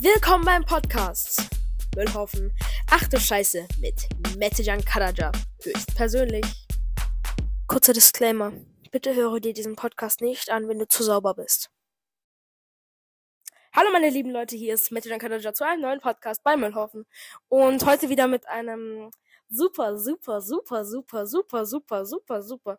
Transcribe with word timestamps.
Willkommen 0.00 0.44
beim 0.44 0.64
Podcast. 0.64 1.42
Müllhaufen. 1.96 2.52
Ach 2.88 3.08
du 3.08 3.18
Scheiße 3.18 3.66
mit 3.80 4.08
Metajan 4.36 4.84
Karaja. 4.84 5.32
Höchstpersönlich. 5.60 6.46
Kurzer 7.66 7.94
Disclaimer. 7.94 8.52
Bitte 8.92 9.16
höre 9.16 9.40
dir 9.40 9.52
diesen 9.52 9.74
Podcast 9.74 10.20
nicht 10.20 10.50
an, 10.50 10.68
wenn 10.68 10.78
du 10.78 10.86
zu 10.86 11.02
sauber 11.02 11.34
bist. 11.34 11.72
Hallo 13.72 13.90
meine 13.90 14.08
lieben 14.08 14.30
Leute, 14.30 14.54
hier 14.54 14.74
ist 14.74 14.92
Metajan 14.92 15.18
Karaja 15.18 15.52
zu 15.52 15.66
einem 15.66 15.82
neuen 15.82 16.00
Podcast 16.00 16.44
bei 16.44 16.56
Müllhaufen. 16.56 17.04
Und 17.48 17.84
heute 17.84 18.08
wieder 18.08 18.28
mit 18.28 18.46
einem 18.46 19.10
super, 19.48 19.98
super, 19.98 20.40
super, 20.40 20.84
super, 20.84 21.26
super, 21.26 21.66
super, 21.66 22.06
super, 22.06 22.42
super 22.42 22.78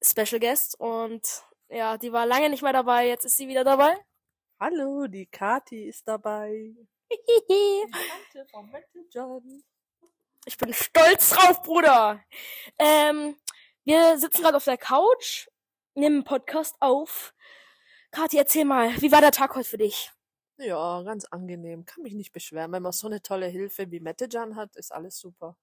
Special 0.00 0.38
Guest. 0.38 0.78
Und 0.78 1.42
ja, 1.68 1.98
die 1.98 2.12
war 2.12 2.24
lange 2.24 2.50
nicht 2.50 2.62
mehr 2.62 2.72
dabei, 2.72 3.08
jetzt 3.08 3.24
ist 3.24 3.36
sie 3.36 3.48
wieder 3.48 3.64
dabei. 3.64 3.96
Hallo, 4.60 5.06
die 5.06 5.26
Kati 5.26 5.84
ist 5.84 6.08
dabei. 6.08 6.74
Die 7.10 7.86
Tante 7.92 8.50
von 8.50 8.68
Metal 8.68 9.04
John. 9.08 9.62
Ich 10.46 10.56
bin 10.58 10.74
stolz 10.74 11.30
drauf, 11.30 11.62
Bruder. 11.62 12.24
Ähm, 12.76 13.36
wir 13.84 14.18
sitzen 14.18 14.42
gerade 14.42 14.56
auf 14.56 14.64
der 14.64 14.76
Couch, 14.76 15.46
nehmen 15.94 16.16
einen 16.16 16.24
Podcast 16.24 16.74
auf. 16.80 17.34
Kathi, 18.10 18.36
erzähl 18.36 18.64
mal, 18.64 18.90
wie 19.00 19.12
war 19.12 19.20
der 19.20 19.30
Tag 19.30 19.54
heute 19.54 19.68
für 19.68 19.78
dich? 19.78 20.10
Ja, 20.56 21.02
ganz 21.02 21.24
angenehm. 21.26 21.84
Kann 21.84 22.02
mich 22.02 22.14
nicht 22.14 22.32
beschweren. 22.32 22.72
Wenn 22.72 22.82
man 22.82 22.90
so 22.90 23.06
eine 23.06 23.22
tolle 23.22 23.46
Hilfe 23.46 23.92
wie 23.92 24.00
Mettejan 24.00 24.56
hat, 24.56 24.74
ist 24.74 24.92
alles 24.92 25.20
super. 25.20 25.56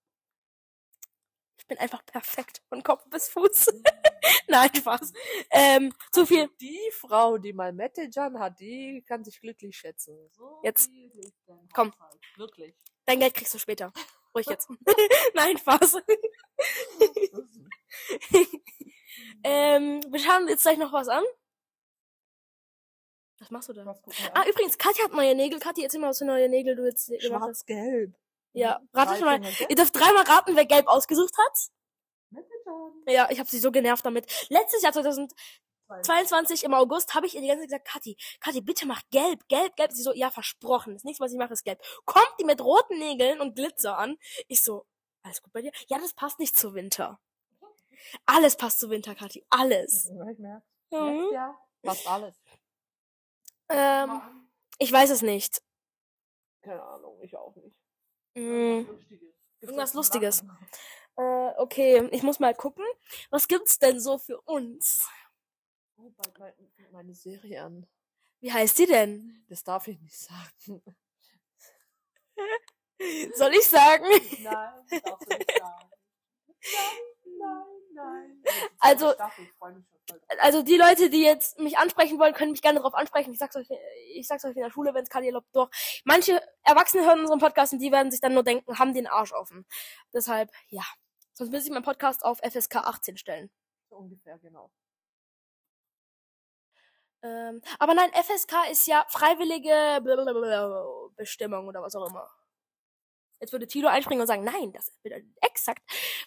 Ich 1.58 1.68
bin 1.68 1.77
einfach 1.80 2.05
perfekt 2.05 2.62
von 2.70 2.82
Kopf 2.82 3.04
bis 3.10 3.27
Fuß. 3.27 3.74
Nein, 4.48 4.70
Spaß. 4.76 5.14
Ähm, 5.52 5.94
zu 6.12 6.26
viel. 6.26 6.50
Die 6.60 6.92
Frau, 6.92 7.38
die 7.38 7.54
mal 7.54 7.74
Mettejan 7.74 8.40
hat, 8.40 8.60
die 8.60 9.04
kann 9.08 9.24
sich 9.24 9.40
glücklich 9.40 9.78
schätzen. 9.78 10.18
So 10.32 10.60
Jetzt. 10.64 10.92
Komm. 11.74 11.94
Haushalt. 11.94 12.22
Wirklich. 12.38 12.76
Dein 13.06 13.20
Geld 13.20 13.34
kriegst 13.34 13.54
du 13.54 13.60
später. 13.60 13.94
Ruhig 14.34 14.48
jetzt. 14.48 14.70
Nein, 15.34 15.58
Spaß. 15.58 15.98
ähm, 19.44 20.02
wir 20.10 20.20
schauen 20.20 20.48
jetzt 20.48 20.64
gleich 20.64 20.77
noch 20.77 20.92
was 20.92 21.08
an. 21.08 21.24
Was 23.40 23.52
machst 23.52 23.70
du 23.70 23.74
da? 23.74 23.96
Ah, 24.34 24.46
übrigens, 24.48 24.77
Katja 24.77 25.05
hat 25.05 25.14
neue 25.14 25.36
Nägel. 25.36 25.60
Katja, 25.60 25.84
erzähl 25.84 25.99
mal, 25.99 26.10
was 26.10 26.20
für 26.20 26.26
neue 26.26 26.49
Nägel 26.49 26.76
du 26.76 26.86
jetzt 26.86 27.08
gemacht 27.08 27.21
hast. 27.21 27.68
Schwarz-Gelb. 27.68 28.16
Ja, 28.54 28.80
Drei 28.94 29.04
ratet 29.04 29.26
mal. 29.26 29.42
Ihr 29.70 29.76
dürft 29.76 29.96
dreimal 29.96 30.24
raten, 30.24 30.55
wer 30.55 30.66
gelb 30.66 30.88
ausgesucht 30.88 31.34
hat. 31.38 31.70
Ja, 33.08 33.30
ich 33.30 33.40
habe 33.40 33.50
sie 33.50 33.60
so 33.60 33.72
genervt 33.72 34.05
damit. 34.05 34.26
Letztes 34.50 34.82
Jahr 34.82 34.94
2022 34.94 36.64
im 36.64 36.74
August 36.74 37.14
habe 37.14 37.27
ich 37.27 37.36
ihr 37.36 37.42
die 37.42 37.48
ganze 37.48 37.62
Zeit 37.64 37.70
gesagt, 37.70 37.88
Kathi, 37.88 38.18
Kathi, 38.40 38.62
bitte 38.62 38.86
mach 38.86 39.02
gelb, 39.12 39.48
gelb, 39.48 39.76
gelb. 39.76 39.92
Sie 39.92 40.02
so, 40.02 40.14
ja, 40.14 40.32
versprochen. 40.32 40.94
Das 40.94 41.04
nächste, 41.04 41.24
was 41.24 41.32
ich 41.32 41.38
mache, 41.38 41.54
ist 41.54 41.64
gelb. 41.64 41.82
Kommt 42.05 42.34
die 42.40 42.46
mit 42.46 42.62
roten 42.62 42.98
Nägeln 42.98 43.42
und 43.42 43.55
Glitzer 43.55 43.98
an. 43.98 44.18
Ich 44.48 44.64
so, 44.64 44.86
alles 45.24 45.42
gut 45.42 45.54
bei 45.54 45.62
dir? 45.62 45.72
Ja, 45.88 46.00
das 46.00 46.14
passt 46.14 46.40
nicht 46.40 46.58
zu 46.58 46.74
Winter. 46.74 47.20
Alles 48.26 48.55
passt 48.55 48.80
zu 48.80 48.90
Winter, 48.90 49.16
Kathi. 49.16 49.46
Alles. 49.49 50.05
Ich. 50.05 50.12
Mhm. 50.92 51.30
Ja. 51.34 51.58
Fast 51.84 52.08
alles. 52.08 52.36
Ähm, 53.70 54.22
ich 54.77 54.92
weiß 54.92 55.10
es 55.10 55.22
nicht. 55.22 55.62
Keine 56.62 56.84
Ahnung, 56.84 57.20
ich 57.22 57.36
auch 57.36 57.55
nicht. 57.55 57.80
Lustiges. 58.36 58.88
Gibt's 59.10 59.34
Irgendwas 59.62 59.84
was 59.84 59.92
zum 59.92 59.98
Lustiges. 59.98 60.44
Äh, 61.18 61.52
okay, 61.58 62.08
ich 62.12 62.24
muss 62.24 62.40
mal 62.40 62.54
gucken. 62.54 62.85
Was 63.30 63.48
gibt's 63.48 63.80
denn 63.80 63.99
so 63.99 64.18
für 64.18 64.40
uns? 64.41 65.08
Oh, 65.97 66.12
bald 66.18 66.38
mein, 66.40 66.53
meine 66.91 67.16
Serie 67.16 67.63
an. 67.63 67.88
Wie 68.41 68.52
heißt 68.52 68.78
die 68.78 68.85
denn? 68.85 69.46
Das 69.50 69.63
darf 69.63 69.88
ich 69.88 70.00
nicht 70.02 70.18
sagen. 70.18 70.84
Soll 73.36 73.53
ich 73.53 73.66
sagen? 73.66 74.06
Nein, 74.41 74.74
das 74.90 75.02
darfst 75.02 75.31
du 75.31 75.38
nicht 75.38 75.58
sagen. 75.58 75.90
Nein, 77.25 77.66
nein, 77.94 78.42
nein. 78.44 78.44
Also- 78.80 79.14
Ich 79.14 79.18
ich 79.47 80.40
also 80.40 80.62
die 80.62 80.78
Leute, 80.78 81.09
die 81.09 81.24
jetzt 81.24 81.58
mich 81.59 81.78
ansprechen 81.78 82.20
wollen, 82.20 82.34
können 82.34 82.52
mich 82.52 82.62
gerne 82.62 82.80
darauf 82.80 82.94
ansprechen. 82.94 83.32
Ich 83.34 83.40
sag's 83.40 83.56
euch, 83.56 83.68
ich 84.14 84.28
sag's 84.28 84.46
euch 84.46 84.56
in 84.56 84.62
der 84.62 84.70
Schule, 84.70 84.94
wenn 84.94 85.03
es 85.03 85.09
Kali 85.09 85.28
erlaubt, 85.28 85.47
doch. 85.53 85.70
Manche 86.03 86.42
Erwachsene 86.64 87.06
hören 87.06 87.22
unseren 87.22 87.40
Podcast 87.40 87.74
und 87.74 87.80
die 87.80 87.92
werden 87.92 88.12
sich 88.12 88.22
dann 88.22 88.34
nur 88.34 88.44
denken, 88.44 88.78
haben 88.78 88.94
den 88.94 89.08
Arsch 89.08 89.34
offen. 89.34 89.66
Deshalb, 90.14 90.52
ja. 90.68 90.84
Sonst 91.35 91.51
müsste 91.51 91.68
ich 91.68 91.73
meinen 91.73 91.84
Podcast 91.84 92.23
auf 92.23 92.40
FSK 92.40 92.78
18 92.78 93.18
stellen. 93.18 93.51
So 93.90 93.97
ungefähr, 93.97 94.40
genau. 94.40 94.72
Ähm, 97.22 97.62
aber 97.78 97.94
nein, 97.94 98.09
FSK 98.13 98.72
ist 98.72 98.88
ja 98.88 99.06
freiwillige 99.09 100.01
Bestimmung 101.18 101.68
oder 101.68 101.81
was 101.81 101.96
auch 101.96 102.07
immer. 102.07 102.29
Jetzt 103.41 103.51
würde 103.51 103.68
Tilo 103.68 103.90
einspringen 103.90 104.22
und 104.22 104.28
sagen, 104.28 104.46
nein, 104.46 104.72
das 104.72 104.91
bedeutet 105.03 105.28
exakt 105.41 105.81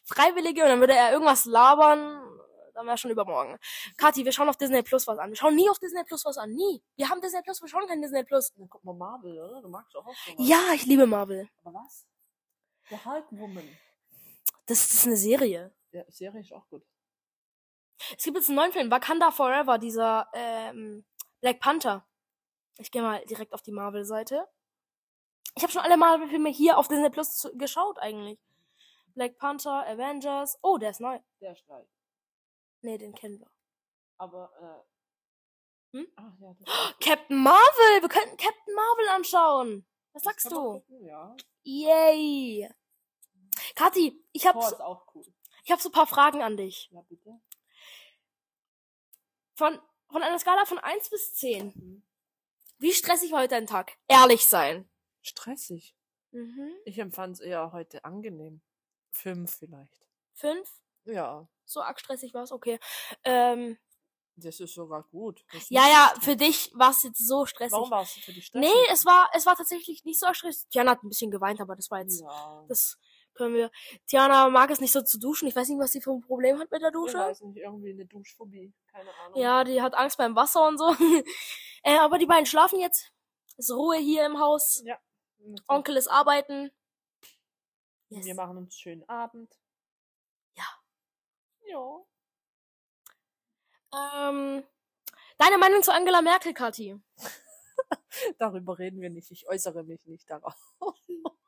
freiwillige 0.05 0.63
und 0.63 0.69
dann 0.69 0.81
würde 0.81 0.95
er 0.95 1.13
irgendwas 1.13 1.47
labern. 1.47 2.23
Dann 2.75 2.87
wäre 2.87 2.99
schon 2.99 3.11
übermorgen. 3.11 3.59
Kathi, 3.97 4.27
wir 4.27 4.33
schauen 4.33 4.49
auf 4.49 4.59
Disney 4.59 4.83
Plus 4.83 5.07
was 5.07 5.19
an. 5.19 5.31
Wir 5.31 5.37
schauen 5.37 5.57
nie 5.57 5.71
auf 5.71 5.79
Disney 5.79 6.05
Plus 6.05 6.25
was 6.27 6.37
an. 6.37 6.53
Nie. 6.53 6.83
Wir 6.97 7.09
haben 7.09 7.21
Disney 7.23 7.41
Plus, 7.43 7.63
wir 7.63 7.69
schauen 7.69 7.89
kein 7.89 8.03
Disney 8.03 8.25
Plus. 8.25 8.53
Dann 8.55 8.69
guck 8.69 8.85
mal 8.85 8.95
Marvel, 8.95 9.41
oder? 9.41 9.63
Du 9.63 9.69
magst 9.69 9.95
doch 9.95 10.07
auch 10.07 10.15
sowas. 10.15 10.37
Ja, 10.39 10.61
ich 10.75 10.85
liebe 10.85 11.07
Marvel. 11.07 11.49
Aber 11.65 11.75
was? 11.75 12.07
The 12.91 12.97
Hulk 13.05 13.27
Woman. 13.31 13.69
Das, 14.69 14.87
das 14.87 14.93
ist 14.93 15.07
eine 15.07 15.17
Serie. 15.17 15.75
Ja, 15.93 16.05
Serie 16.11 16.41
ist 16.41 16.53
auch 16.53 16.69
gut. 16.69 16.85
Es 18.17 18.23
gibt 18.23 18.37
jetzt 18.37 18.49
einen 18.49 18.57
neuen 18.57 18.73
Film, 18.73 18.91
Wakanda 18.91 19.31
Forever, 19.31 19.79
dieser 19.79 20.29
ähm, 20.35 21.05
Black 21.41 21.59
Panther. 21.59 22.07
Ich 22.77 22.91
gehe 22.91 23.03
mal 23.03 23.25
direkt 23.25 23.53
auf 23.55 23.63
die 23.63 23.73
Marvel-Seite. 23.73 24.47
Ich 25.57 25.63
habe 25.63 25.73
schon 25.73 25.83
alle 25.83 25.97
Marvel-Filme 25.97 26.51
hier 26.51 26.79
auf 26.79 26.87
Disney 26.87 27.11
Plus 27.11 27.51
geschaut 27.55 27.99
eigentlich. 27.99 28.39
Black 29.15 29.39
Panther, 29.39 29.85
Avengers. 29.87 30.59
Oh, 30.63 30.79
der 30.79 30.91
ist 30.91 31.01
neu. 31.01 31.19
Der 31.41 31.57
Streit. 31.57 31.89
Nee, 32.83 32.99
den 32.99 33.15
kennen 33.15 33.41
wir. 33.41 33.51
Aber, 34.19 34.53
äh. 35.93 35.97
Hm? 35.97 36.07
Ach 36.17 36.39
ja, 36.39 36.55
das 36.55 36.95
Captain 37.01 37.43
Marvel! 37.43 38.03
Wir 38.03 38.09
könnten 38.09 38.37
Captain 38.37 38.75
Marvel 38.75 39.09
anschauen. 39.09 39.87
Was 40.13 40.23
sagst 40.23 40.47
kann 40.47 40.55
man 40.55 40.65
du? 40.65 40.81
gucken, 40.81 41.07
Ja. 41.07 41.37
Yay! 41.65 42.69
Kathi, 43.79 44.21
ich 44.33 44.45
hab, 44.45 44.55
Thor 44.55 44.69
so, 44.71 45.03
cool. 45.15 45.25
ich 45.63 45.71
hab 45.71 45.81
so 45.81 45.89
ein 45.89 45.93
paar 45.93 46.07
Fragen 46.09 46.43
an 46.43 46.57
dich. 46.57 46.89
Ja, 46.91 47.01
bitte. 47.03 47.41
Von, 49.55 49.81
von 50.11 50.23
einer 50.23 50.39
Skala 50.39 50.65
von 50.65 50.79
1 50.79 51.11
bis 51.11 51.35
10. 51.35 51.67
Mhm. 51.75 52.03
Wie 52.79 52.93
stressig 52.93 53.31
war 53.31 53.41
heute 53.41 53.51
dein 53.55 53.67
Tag? 53.69 53.97
Ehrlich 54.09 54.47
sein. 54.47 54.89
Stressig. 55.23 55.95
Mhm. 56.33 56.73
Ich 56.85 56.99
empfand 56.99 57.35
es 57.35 57.41
eher 57.41 57.71
heute 57.73 58.05
angenehm. 58.05 58.63
Fünf 59.13 59.57
vielleicht. 59.59 60.07
Fünf? 60.35 60.69
Ja, 61.05 61.49
So 61.65 61.81
arg 61.81 61.99
stressig 62.01 62.35
war 62.35 62.43
es, 62.43 62.53
okay. 62.53 62.79
Ähm, 63.25 63.79
das 64.37 64.61
ist 64.61 64.75
sogar 64.75 65.05
gut. 65.05 65.45
Ja, 65.69 65.89
ja, 65.89 66.15
für 66.21 66.37
dich 66.37 66.71
war 66.75 66.91
es 66.91 67.03
jetzt 67.05 67.27
so 67.27 67.47
stressig. 67.47 67.73
Warum 67.73 67.91
war 67.91 68.03
es 68.03 68.13
für 68.13 68.33
dich 68.33 68.47
stressig? 68.47 68.69
nee, 68.71 68.93
es 68.93 69.05
war, 69.07 69.31
es 69.35 69.47
war 69.47 69.57
tatsächlich 69.57 70.05
nicht 70.05 70.21
so 70.21 70.33
stressig. 70.35 70.69
Tiana 70.69 70.93
hat 70.93 71.03
ein 71.03 71.09
bisschen 71.09 71.31
geweint, 71.31 71.61
aber 71.61 71.75
das 71.77 71.91
war 71.91 72.01
jetzt, 72.01 72.21
Ja. 72.21 72.65
das 72.69 72.99
können 73.39 73.55
wir. 73.55 73.71
Tiana 74.07 74.51
mag 74.51 74.71
es 74.71 74.81
nicht 74.81 74.93
so 74.93 75.01
zu 75.01 75.19
duschen. 75.19 75.49
Ich 75.49 75.57
weiß 75.57 75.69
nicht, 75.69 75.79
was 75.79 75.93
sie 75.93 76.03
für 76.03 76.11
ein 76.11 76.21
Problem 76.21 76.59
hat 76.59 76.71
mit 76.71 76.83
der 76.83 76.89
Ich 76.89 76.93
Dusche. 76.95 77.19
weiß 77.19 77.41
nicht, 77.43 77.57
irgendwie 77.57 77.93
eine 77.93 78.05
Duschphobie. 78.05 78.75
Keine 78.89 79.11
Ahnung. 79.15 79.41
Ja, 79.41 79.65
die 79.65 79.81
hat 79.81 79.95
Angst 79.95 80.19
beim 80.19 80.35
Wasser 80.37 80.67
und 80.69 80.77
so. 80.77 80.91
äh, 81.83 81.97
aber 81.99 82.19
die 82.19 82.27
beiden 82.27 82.45
schlafen 82.45 82.81
jetzt. 82.81 83.13
Ist 83.57 83.71
Ruhe 83.71 83.97
hier 83.97 84.27
im 84.27 84.39
Haus. 84.39 84.83
Ja. 84.85 84.99
Onkel 85.69 85.97
ist 85.97 86.09
arbeiten. 86.09 86.71
Yes. 88.11 88.27
Wir 88.27 88.35
machen 88.35 88.57
uns 88.59 88.67
einen 88.67 88.71
schönen 88.73 89.09
Abend. 89.09 89.59
Ja. 90.55 90.65
Ja. 91.67 92.05
Ähm, 94.31 94.65
deine 95.39 95.59
Meinung 95.59 95.83
zu 95.83 95.93
Angela 95.93 96.23
Merkel, 96.23 96.53
Kathi? 96.55 97.01
Darüber 98.39 98.79
reden 98.79 99.01
wir 99.01 99.11
nicht. 99.11 99.31
Ich 99.31 99.49
äußere 99.49 99.85
mich 99.85 100.05
nicht 100.07 100.29
darauf. 100.29 100.57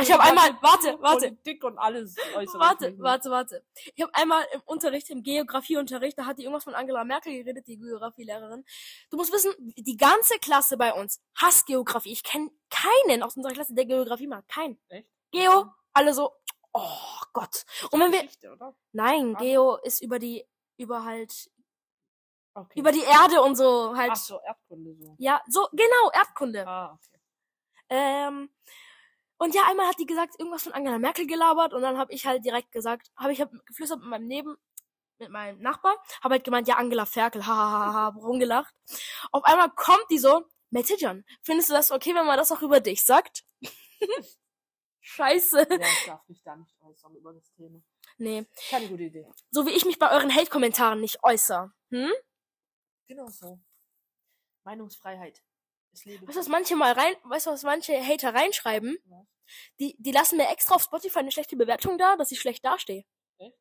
Ich 0.00 0.10
habe 0.10 0.22
einmal, 0.22 0.56
warte, 0.62 0.96
warte, 1.00 1.28
Politik 1.28 1.64
und 1.64 1.78
alles 1.78 2.16
äußere 2.18 2.42
ich 2.42 2.54
warte, 2.54 2.98
warte, 2.98 3.30
warte. 3.30 3.64
Ich 3.94 4.02
habe 4.02 4.14
einmal 4.14 4.44
im 4.52 4.60
Unterricht, 4.64 5.10
im 5.10 5.22
Geografieunterricht, 5.22 6.18
da 6.18 6.24
hat 6.26 6.38
die 6.38 6.42
irgendwas 6.44 6.64
von 6.64 6.74
Angela 6.74 7.04
Merkel 7.04 7.32
geredet, 7.32 7.66
die 7.66 7.78
Geografielehrerin. 7.78 8.64
Du 9.10 9.16
musst 9.16 9.32
wissen, 9.32 9.52
die 9.58 9.96
ganze 9.96 10.38
Klasse 10.38 10.76
bei 10.76 10.92
uns 10.94 11.20
hasst 11.34 11.66
Geografie. 11.66 12.12
Ich 12.12 12.22
kenne 12.22 12.50
keinen 12.70 13.22
aus 13.22 13.36
unserer 13.36 13.52
Klasse, 13.52 13.74
der 13.74 13.86
Geografie 13.86 14.26
mag. 14.26 14.48
Keinen. 14.48 14.80
Echt? 14.88 15.08
Geo, 15.30 15.66
alle 15.92 16.14
so, 16.14 16.32
oh 16.72 17.20
Gott. 17.32 17.64
Und 17.90 18.00
wenn 18.00 18.12
wir, 18.12 18.22
Geschichte, 18.22 18.52
oder? 18.52 18.74
nein, 18.92 19.34
Was? 19.34 19.42
Geo 19.42 19.76
ist 19.76 20.02
über 20.02 20.18
die, 20.18 20.46
über 20.76 21.04
halt, 21.04 21.50
Okay. 22.52 22.80
über 22.80 22.90
die 22.90 23.02
Erde 23.02 23.40
und 23.42 23.54
so 23.54 23.96
halt. 23.96 24.10
Ach 24.12 24.16
so, 24.16 24.40
Erdkunde 24.40 24.96
so. 24.96 25.14
Ja, 25.18 25.40
so, 25.46 25.68
genau, 25.70 26.10
Erdkunde. 26.12 26.66
Ah, 26.66 26.92
okay. 26.94 27.20
Ähm, 27.90 28.50
und 29.40 29.54
ja, 29.54 29.62
einmal 29.66 29.86
hat 29.88 29.98
die 29.98 30.04
gesagt, 30.04 30.38
irgendwas 30.38 30.64
von 30.64 30.74
Angela 30.74 30.98
Merkel 30.98 31.26
gelabert 31.26 31.72
und 31.72 31.80
dann 31.80 31.96
habe 31.96 32.12
ich 32.12 32.26
halt 32.26 32.44
direkt 32.44 32.72
gesagt, 32.72 33.10
habe 33.16 33.32
ich 33.32 33.40
hab 33.40 33.50
geflüstert 33.64 34.00
mit 34.00 34.08
meinem 34.10 34.26
Neben, 34.26 34.56
mit 35.18 35.30
meinem 35.30 35.62
Nachbar, 35.62 35.96
habe 36.22 36.34
halt 36.34 36.44
gemeint, 36.44 36.68
ja, 36.68 36.76
Angela 36.76 37.06
Ferkel, 37.06 37.46
hahaha, 37.46 38.08
rumgelacht. 38.08 38.74
Auf 39.32 39.42
einmal 39.44 39.70
kommt 39.70 40.04
die 40.10 40.18
so, 40.18 40.44
Metajan, 40.68 41.24
findest 41.40 41.70
du 41.70 41.72
das 41.72 41.90
okay, 41.90 42.14
wenn 42.14 42.26
man 42.26 42.36
das 42.36 42.52
auch 42.52 42.60
über 42.60 42.80
dich 42.80 43.02
sagt? 43.02 43.46
Scheiße. 45.00 45.66
Ja, 45.70 45.78
ich 45.80 46.04
darf 46.04 46.28
mich 46.28 46.42
da 46.42 46.56
nicht 46.56 46.76
äußern 46.82 47.16
über 47.16 47.32
das 47.32 47.50
Thema. 47.52 47.80
Nee. 48.18 48.46
Keine 48.68 48.88
gute 48.88 49.04
Idee. 49.04 49.26
So 49.50 49.64
wie 49.64 49.70
ich 49.70 49.86
mich 49.86 49.98
bei 49.98 50.12
euren 50.12 50.34
Hate-Kommentaren 50.34 51.00
nicht 51.00 51.24
äußere. 51.24 51.72
Hm? 51.88 52.12
Genau 53.06 53.26
so. 53.28 53.58
Meinungsfreiheit. 54.64 55.42
Ich 56.00 56.06
liebe 56.06 56.26
Weißt 56.26 56.36
du, 56.36 56.40
was 56.40 56.48
manche 56.48 56.76
mal 56.76 56.92
rein, 56.92 57.14
weißt 57.24 57.46
du, 57.46 57.50
was 57.50 57.62
manche 57.62 57.92
Hater 58.04 58.34
reinschreiben? 58.34 58.98
Ja. 59.08 59.26
Die, 59.78 59.96
die 59.98 60.12
lassen 60.12 60.36
mir 60.36 60.48
extra 60.48 60.76
auf 60.76 60.82
Spotify 60.82 61.18
eine 61.18 61.32
schlechte 61.32 61.56
Bewertung 61.56 61.98
da, 61.98 62.16
dass 62.16 62.30
ich 62.30 62.40
schlecht 62.40 62.64
dastehe. 62.64 63.04
Echt? 63.38 63.56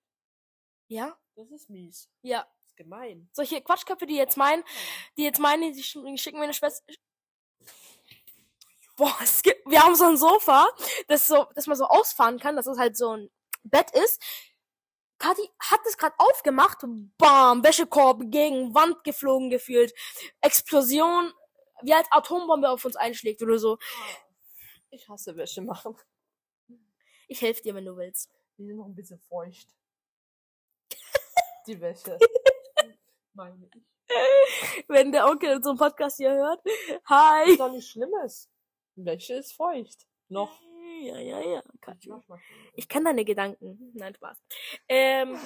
Ja? 0.88 1.18
Das 1.36 1.50
ist 1.52 1.70
mies. 1.70 2.10
Ja. 2.22 2.44
Das 2.44 2.70
ist 2.70 2.78
gemein. 2.78 3.30
Solche 3.34 3.62
Quatschköpfe, 3.62 4.06
die 4.06 4.16
jetzt 4.16 4.38
meinen, 4.38 4.64
die 5.18 5.24
jetzt 5.24 5.40
meinen, 5.40 5.74
die 5.74 5.84
sch- 5.84 6.06
die 6.06 6.18
schicken 6.18 6.38
mir 6.38 6.46
eine 6.46 6.54
Schwester. 6.54 6.94
Boah, 8.96 9.18
es 9.22 9.42
gibt, 9.42 9.66
wir 9.70 9.82
haben 9.82 9.96
so 9.96 10.06
ein 10.06 10.18
Sofa, 10.18 10.68
das 11.08 11.28
so, 11.28 11.48
das 11.56 11.68
man 11.68 11.78
so 11.78 11.86
ausfahren 11.86 12.38
kann, 12.40 12.56
dass 12.56 12.68
es 12.68 12.78
halt 12.78 12.98
so 12.98 13.16
ein 13.16 13.30
Bett 13.64 13.92
ist. 13.92 14.22
Kathi 15.18 15.50
hat 15.60 15.80
es 15.86 15.98
gerade 15.98 16.16
aufgemacht, 16.18 16.80
bam, 17.18 17.64
Wäschekorb 17.64 18.22
gegen 18.26 18.74
Wand 18.74 19.04
geflogen 19.04 19.50
gefühlt, 19.50 19.94
Explosion, 20.42 21.34
wie 21.82 21.94
als 21.94 22.08
Atombombe 22.12 22.70
auf 22.70 22.86
uns 22.86 22.96
einschlägt 22.96 23.42
oder 23.42 23.60
so. 23.60 23.78
Ich 24.90 25.08
hasse 25.08 25.36
Wäsche 25.36 25.62
machen. 25.62 25.96
Ich 27.28 27.42
helfe 27.42 27.62
dir, 27.62 27.76
wenn 27.76 27.86
du 27.86 27.96
willst. 27.96 28.32
Die 28.58 28.66
sind 28.66 28.78
noch 28.78 28.86
ein 28.86 28.96
bisschen 28.96 29.20
feucht. 29.20 29.68
Die 31.68 31.80
Wäsche. 31.80 32.18
Meine 33.34 33.70
ich. 33.74 34.86
Wenn 34.88 35.12
der 35.12 35.28
Onkel 35.28 35.52
einen 35.52 35.78
Podcast 35.78 36.18
hier 36.18 36.32
hört. 36.32 36.62
Hi. 37.06 37.52
Ist 37.52 37.60
doch 37.60 37.72
nichts 37.72 37.92
Schlimmes. 37.92 38.50
Wäsche 38.96 39.36
ist 39.36 39.54
feucht. 39.54 40.08
Noch. 40.30 40.60
Ja, 41.02 41.20
ja, 41.20 41.40
ja. 41.40 41.64
Mal. 42.28 42.40
Ich 42.74 42.90
kann 42.90 43.06
deine 43.06 43.24
Gedanken. 43.24 43.92
Nein, 43.94 44.16
Spaß. 44.16 44.38
Ähm, 44.88 45.40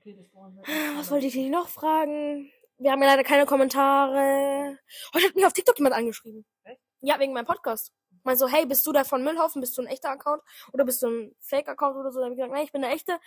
Okay, 0.00 0.16
das 0.16 0.28
brauchen 0.30 0.56
wir. 0.56 0.62
was 0.96 1.10
wollte 1.10 1.26
ich 1.26 1.34
dich 1.34 1.50
noch 1.50 1.68
fragen? 1.68 2.50
Wir 2.80 2.92
haben 2.92 3.02
ja 3.02 3.08
leider 3.08 3.24
keine 3.24 3.44
Kommentare. 3.44 4.78
Heute 5.14 5.26
hat 5.26 5.34
mich 5.34 5.44
auf 5.44 5.52
TikTok 5.52 5.76
jemand 5.76 5.94
angeschrieben. 5.94 6.46
Echt? 6.64 6.80
Ja, 7.02 7.18
wegen 7.18 7.34
meinem 7.34 7.44
Podcast. 7.44 7.92
Mal 8.22 8.38
so, 8.38 8.48
hey, 8.48 8.64
bist 8.64 8.86
du 8.86 8.92
der 8.92 9.04
von 9.04 9.22
Müllhaufen? 9.22 9.60
Bist 9.60 9.76
du 9.76 9.82
ein 9.82 9.86
echter 9.86 10.08
Account? 10.08 10.42
Oder 10.72 10.86
bist 10.86 11.02
du 11.02 11.08
ein 11.08 11.36
Fake-Account 11.40 11.98
oder 11.98 12.10
so? 12.10 12.20
Dann 12.20 12.30
hab 12.30 12.32
ich 12.32 12.38
gesagt, 12.38 12.52
nein, 12.52 12.64
ich 12.64 12.72
bin 12.72 12.80
der 12.80 12.92
echte. 12.92 13.18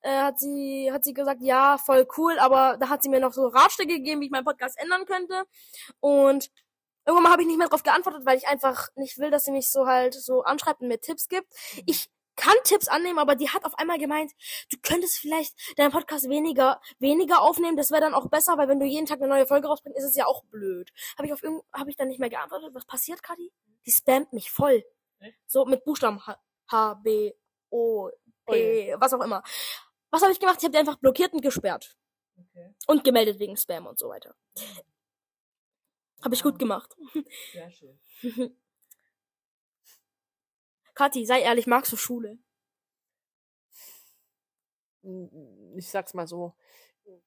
Äh, 0.00 0.16
hat 0.22 0.40
sie, 0.40 0.90
hat 0.90 1.04
sie 1.04 1.12
gesagt, 1.12 1.42
ja, 1.42 1.76
voll 1.76 2.08
cool, 2.16 2.38
aber 2.38 2.78
da 2.78 2.88
hat 2.88 3.02
sie 3.02 3.10
mir 3.10 3.20
noch 3.20 3.34
so 3.34 3.48
Ratschläge 3.48 3.96
gegeben, 3.96 4.22
wie 4.22 4.26
ich 4.26 4.30
meinen 4.30 4.46
Podcast 4.46 4.80
ändern 4.80 5.04
könnte. 5.04 5.44
Und 6.00 6.50
irgendwann 7.06 7.30
habe 7.30 7.42
ich 7.42 7.48
nicht 7.48 7.58
mehr 7.58 7.68
darauf 7.68 7.82
geantwortet, 7.82 8.24
weil 8.24 8.38
ich 8.38 8.48
einfach 8.48 8.88
nicht 8.94 9.18
will, 9.18 9.30
dass 9.30 9.44
sie 9.44 9.52
mich 9.52 9.70
so 9.70 9.86
halt 9.86 10.14
so 10.14 10.42
anschreibt 10.42 10.80
und 10.80 10.88
mir 10.88 11.02
Tipps 11.02 11.28
gibt. 11.28 11.52
Ich 11.84 12.08
kann 12.36 12.54
Tipps 12.64 12.88
annehmen, 12.88 13.18
aber 13.18 13.34
die 13.36 13.48
hat 13.50 13.64
auf 13.64 13.74
einmal 13.78 13.98
gemeint, 13.98 14.32
du 14.70 14.76
könntest 14.82 15.18
vielleicht 15.18 15.54
deinen 15.78 15.92
Podcast 15.92 16.28
weniger, 16.28 16.80
weniger 16.98 17.42
aufnehmen, 17.42 17.76
das 17.76 17.90
wäre 17.90 18.00
dann 18.00 18.14
auch 18.14 18.28
besser, 18.28 18.56
weil 18.58 18.68
wenn 18.68 18.80
du 18.80 18.86
jeden 18.86 19.06
Tag 19.06 19.18
eine 19.20 19.28
neue 19.28 19.46
Folge 19.46 19.68
rausbringst, 19.68 19.98
ist 19.98 20.04
es 20.10 20.16
ja 20.16 20.26
auch 20.26 20.44
blöd. 20.44 20.90
Habe 21.16 21.26
ich 21.26 21.32
auf 21.32 21.42
irgend, 21.42 21.62
habe 21.72 21.90
ich 21.90 21.96
dann 21.96 22.08
nicht 22.08 22.20
mehr 22.20 22.30
geantwortet. 22.30 22.74
Was 22.74 22.86
passiert, 22.86 23.22
Kadi? 23.22 23.52
Die 23.86 23.92
spammt 23.92 24.32
mich 24.32 24.50
voll. 24.50 24.84
Echt? 25.20 25.38
So 25.46 25.64
mit 25.66 25.84
Buchstaben 25.84 26.26
H, 26.26 26.38
H 26.70 26.94
B 26.94 27.32
O 27.70 28.10
Oh 28.44 28.52
P, 28.52 28.94
was 28.98 29.14
auch 29.14 29.20
immer. 29.20 29.42
Was 30.10 30.22
habe 30.22 30.32
ich 30.32 30.40
gemacht? 30.40 30.56
Ich 30.58 30.64
habe 30.64 30.72
die 30.72 30.78
einfach 30.78 30.96
blockiert 30.98 31.32
und 31.32 31.42
gesperrt 31.42 31.96
Okay. 32.36 32.74
und 32.86 33.04
gemeldet 33.04 33.38
wegen 33.38 33.56
Spam 33.56 33.86
und 33.86 33.98
so 33.98 34.08
weiter. 34.08 34.34
Habe 36.24 36.34
ich 36.34 36.42
gut 36.42 36.58
gemacht. 36.58 36.96
Sehr 37.52 37.70
schön. 37.70 38.00
Kathi, 40.94 41.24
sei 41.26 41.40
ehrlich, 41.40 41.66
magst 41.66 41.92
du 41.92 41.96
Schule? 41.96 42.38
Ich 45.76 45.88
sag's 45.88 46.14
mal 46.14 46.26
so. 46.26 46.54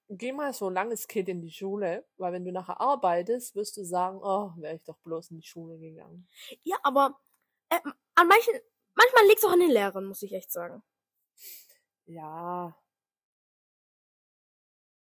Geh 0.10 0.32
mal 0.32 0.54
so 0.54 0.68
ein 0.70 0.74
langes 0.74 1.08
Kind 1.08 1.28
in 1.30 1.42
die 1.42 1.52
Schule, 1.52 2.06
weil 2.18 2.32
wenn 2.32 2.46
du 2.46 2.52
nachher 2.52 2.80
arbeitest, 2.80 3.56
wirst 3.56 3.76
du 3.78 3.84
sagen, 3.84 4.20
oh, 4.22 4.52
wäre 4.58 4.76
ich 4.76 4.84
doch 4.84 4.98
bloß 5.00 5.32
in 5.32 5.38
die 5.38 5.48
Schule 5.48 5.78
gegangen. 5.78 6.28
Ja, 6.64 6.78
aber 6.84 7.20
äh, 7.70 7.80
an 8.16 8.28
manchen, 8.28 8.54
manchmal 8.94 9.28
liegt's 9.28 9.44
auch 9.44 9.52
an 9.52 9.60
den 9.60 9.72
Lehrern, 9.72 10.06
muss 10.06 10.22
ich 10.22 10.34
echt 10.34 10.52
sagen. 10.52 10.82
Ja. 12.06 12.76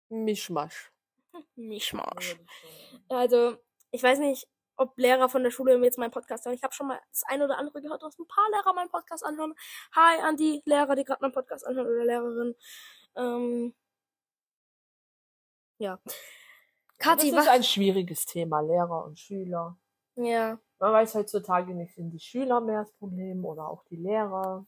Mischmasch. 0.09 0.91
Mischmasch. 1.55 2.37
Also, 3.07 3.57
ich 3.91 4.03
weiß 4.03 4.19
nicht, 4.19 4.47
ob 4.79 4.97
Lehrer 4.97 5.27
von 5.27 5.43
der 5.43 5.51
Schule 5.51 5.77
jetzt 5.83 5.97
meinen 5.97 6.11
Podcast 6.11 6.45
hören. 6.45 6.55
Ich 6.55 6.63
habe 6.63 6.73
schon 6.73 6.87
mal 6.87 6.99
das 7.11 7.23
eine 7.27 7.43
oder 7.43 7.57
andere 7.57 7.81
gehört, 7.81 8.01
dass 8.01 8.17
ein 8.17 8.27
paar 8.27 8.49
Lehrer 8.51 8.73
meinen 8.73 8.89
Podcast 8.89 9.25
anhören. 9.25 9.53
Hi 9.91 10.21
an 10.21 10.37
die 10.37 10.61
Lehrer, 10.65 10.95
die 10.95 11.03
gerade 11.03 11.21
meinen 11.21 11.33
Podcast 11.33 11.67
anhören 11.67 11.87
oder 11.87 12.05
Lehrerin. 12.05 12.55
Ähm, 13.15 13.75
ja. 15.79 15.99
Kathi, 16.97 17.31
das 17.31 17.45
ist 17.45 17.49
ein 17.49 17.63
schwieriges 17.63 18.25
Thema, 18.25 18.61
Lehrer 18.61 19.03
und 19.05 19.19
Schüler. 19.19 19.77
Ja. 20.15 20.59
Man 20.79 20.93
weiß 20.93 21.15
heutzutage 21.15 21.73
nicht, 21.73 21.95
sind 21.95 22.11
die 22.11 22.19
Schüler 22.19 22.61
mehr 22.61 22.83
das 22.83 22.93
Problem 22.93 23.43
oder 23.43 23.67
auch 23.67 23.83
die 23.83 23.97
Lehrer. 23.97 24.65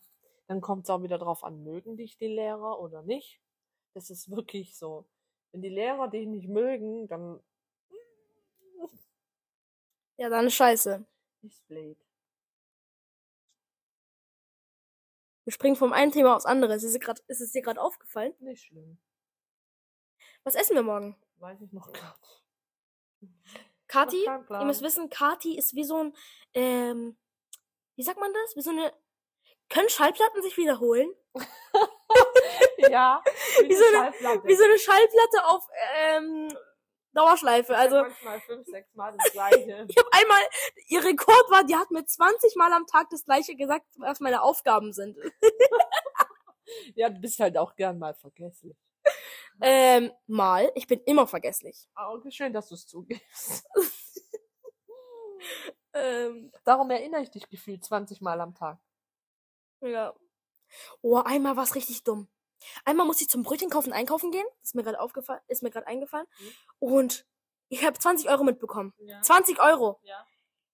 Dann 0.48 0.60
kommt 0.60 0.84
es 0.84 0.90
auch 0.90 1.04
wieder 1.04 1.19
drauf 1.19 1.46
an, 1.46 1.64
mögen 1.64 1.96
dich 1.96 2.18
die 2.18 2.28
Lehrer 2.28 2.80
oder 2.81 3.02
nicht. 3.02 3.40
Das 3.94 4.10
ist 4.10 4.30
wirklich 4.30 4.78
so. 4.78 5.07
Wenn 5.54 5.62
die 5.62 5.69
Lehrer 5.69 6.10
dich 6.10 6.28
nicht 6.28 6.50
mögen, 6.50 7.07
dann 7.07 7.42
Ja, 10.21 10.29
dann 10.29 10.51
scheiße. 10.51 11.03
ist 11.41 11.68
blöd. 11.68 11.97
Wir 15.45 15.51
springen 15.51 15.75
vom 15.75 15.94
einen 15.94 16.12
Thema 16.12 16.35
aufs 16.35 16.45
andere. 16.45 16.75
Ist 16.75 16.83
es, 16.83 17.00
grad, 17.00 17.21
ist 17.21 17.41
es 17.41 17.53
dir 17.53 17.63
gerade 17.63 17.81
aufgefallen? 17.81 18.35
Nicht 18.38 18.65
schlimm. 18.65 19.00
Was 20.44 20.53
essen 20.53 20.75
wir 20.75 20.83
morgen? 20.83 21.18
Weiß 21.38 21.59
ich 21.62 21.73
noch 21.73 21.91
gar 21.91 22.19
nicht. 22.19 23.33
Kati, 23.88 24.23
ihr 24.23 24.65
müsst 24.65 24.83
wissen, 24.83 25.09
Kati 25.09 25.57
ist 25.57 25.73
wie 25.73 25.83
so 25.83 26.03
ein, 26.03 26.15
ähm, 26.53 27.18
wie 27.95 28.03
sagt 28.03 28.19
man 28.19 28.31
das? 28.31 28.56
Wie 28.56 28.62
so 28.62 28.69
eine, 28.69 28.94
können 29.69 29.89
Schallplatten 29.89 30.44
sich 30.44 30.56
wiederholen? 30.56 31.12
ja, 32.77 33.23
Wie 33.63 33.73
so 33.75 33.83
eine-. 33.85 34.44
Wie 34.44 34.56
so 34.56 34.65
eine 34.65 34.77
Schallplatte 34.77 35.47
auf, 35.47 35.68
ähm, 35.95 36.56
Dauerschleife. 37.13 37.75
Also, 37.75 38.02
manchmal 38.02 38.40
fünf, 38.42 38.68
sechs 38.68 38.94
Mal 38.96 39.16
das 39.18 39.31
gleiche. 39.31 39.86
ich 39.90 39.98
habe 39.98 40.10
einmal, 40.12 40.42
ihr 40.88 41.04
Rekord 41.04 41.50
war, 41.50 41.64
die 41.64 41.76
hat 41.76 41.92
mir 41.92 42.06
20 42.06 42.56
Mal 42.56 42.71
am 42.74 42.88
Tag 42.88 43.09
das 43.09 43.26
gleiche 43.26 43.56
gesagt, 43.56 43.85
was 43.97 44.19
meine 44.19 44.42
Aufgaben 44.42 44.94
sind. 44.94 45.18
ja, 46.95 47.09
du 47.09 47.19
bist 47.19 47.40
halt 47.40 47.57
auch 47.57 47.76
gern 47.76 48.00
mal 48.00 48.14
vergesslich. 48.14 48.78
Ähm, 49.62 50.12
mal, 50.28 50.71
ich 50.76 50.88
bin 50.88 51.02
immer 51.06 51.28
vergesslich. 51.28 51.88
Aber 51.94 52.14
okay, 52.16 52.31
schön, 52.31 52.54
dass 52.54 52.69
du 52.69 52.76
es 52.76 52.88
zugibst. 52.88 53.66
Ähm, 55.94 56.52
Darum 56.64 56.90
erinnere 56.90 57.24
ich 57.24 57.31
dich 57.31 57.50
gefühlt 57.50 57.83
20 57.83 58.21
Mal 58.21 58.40
am 58.40 58.56
Tag. 58.56 58.80
ja. 59.81 60.14
Oh, 61.02 61.18
einmal 61.18 61.57
war's 61.57 61.76
richtig 61.76 62.04
dumm. 62.04 62.30
Einmal 62.85 63.06
musste 63.06 63.23
ich 63.23 63.30
zum 63.30 63.44
Brötchen 63.44 63.69
kaufen 63.69 63.94
einkaufen 63.94 64.31
gehen. 64.31 64.45
Ist 64.63 64.75
mir 64.75 64.83
gerade 64.83 64.99
aufgefallen, 64.99 65.41
ist 65.47 65.63
mir 65.63 65.71
gerade 65.71 65.87
eingefallen. 65.87 66.27
Mhm. 66.39 66.53
Und 66.80 67.25
ich 67.69 67.85
habe 67.85 67.97
20 67.97 68.30
Euro 68.30 68.44
mitbekommen. 68.44 68.94
Ja. 68.99 69.21
20 69.21 69.61
Euro. 69.61 69.99
ja. 70.03 70.25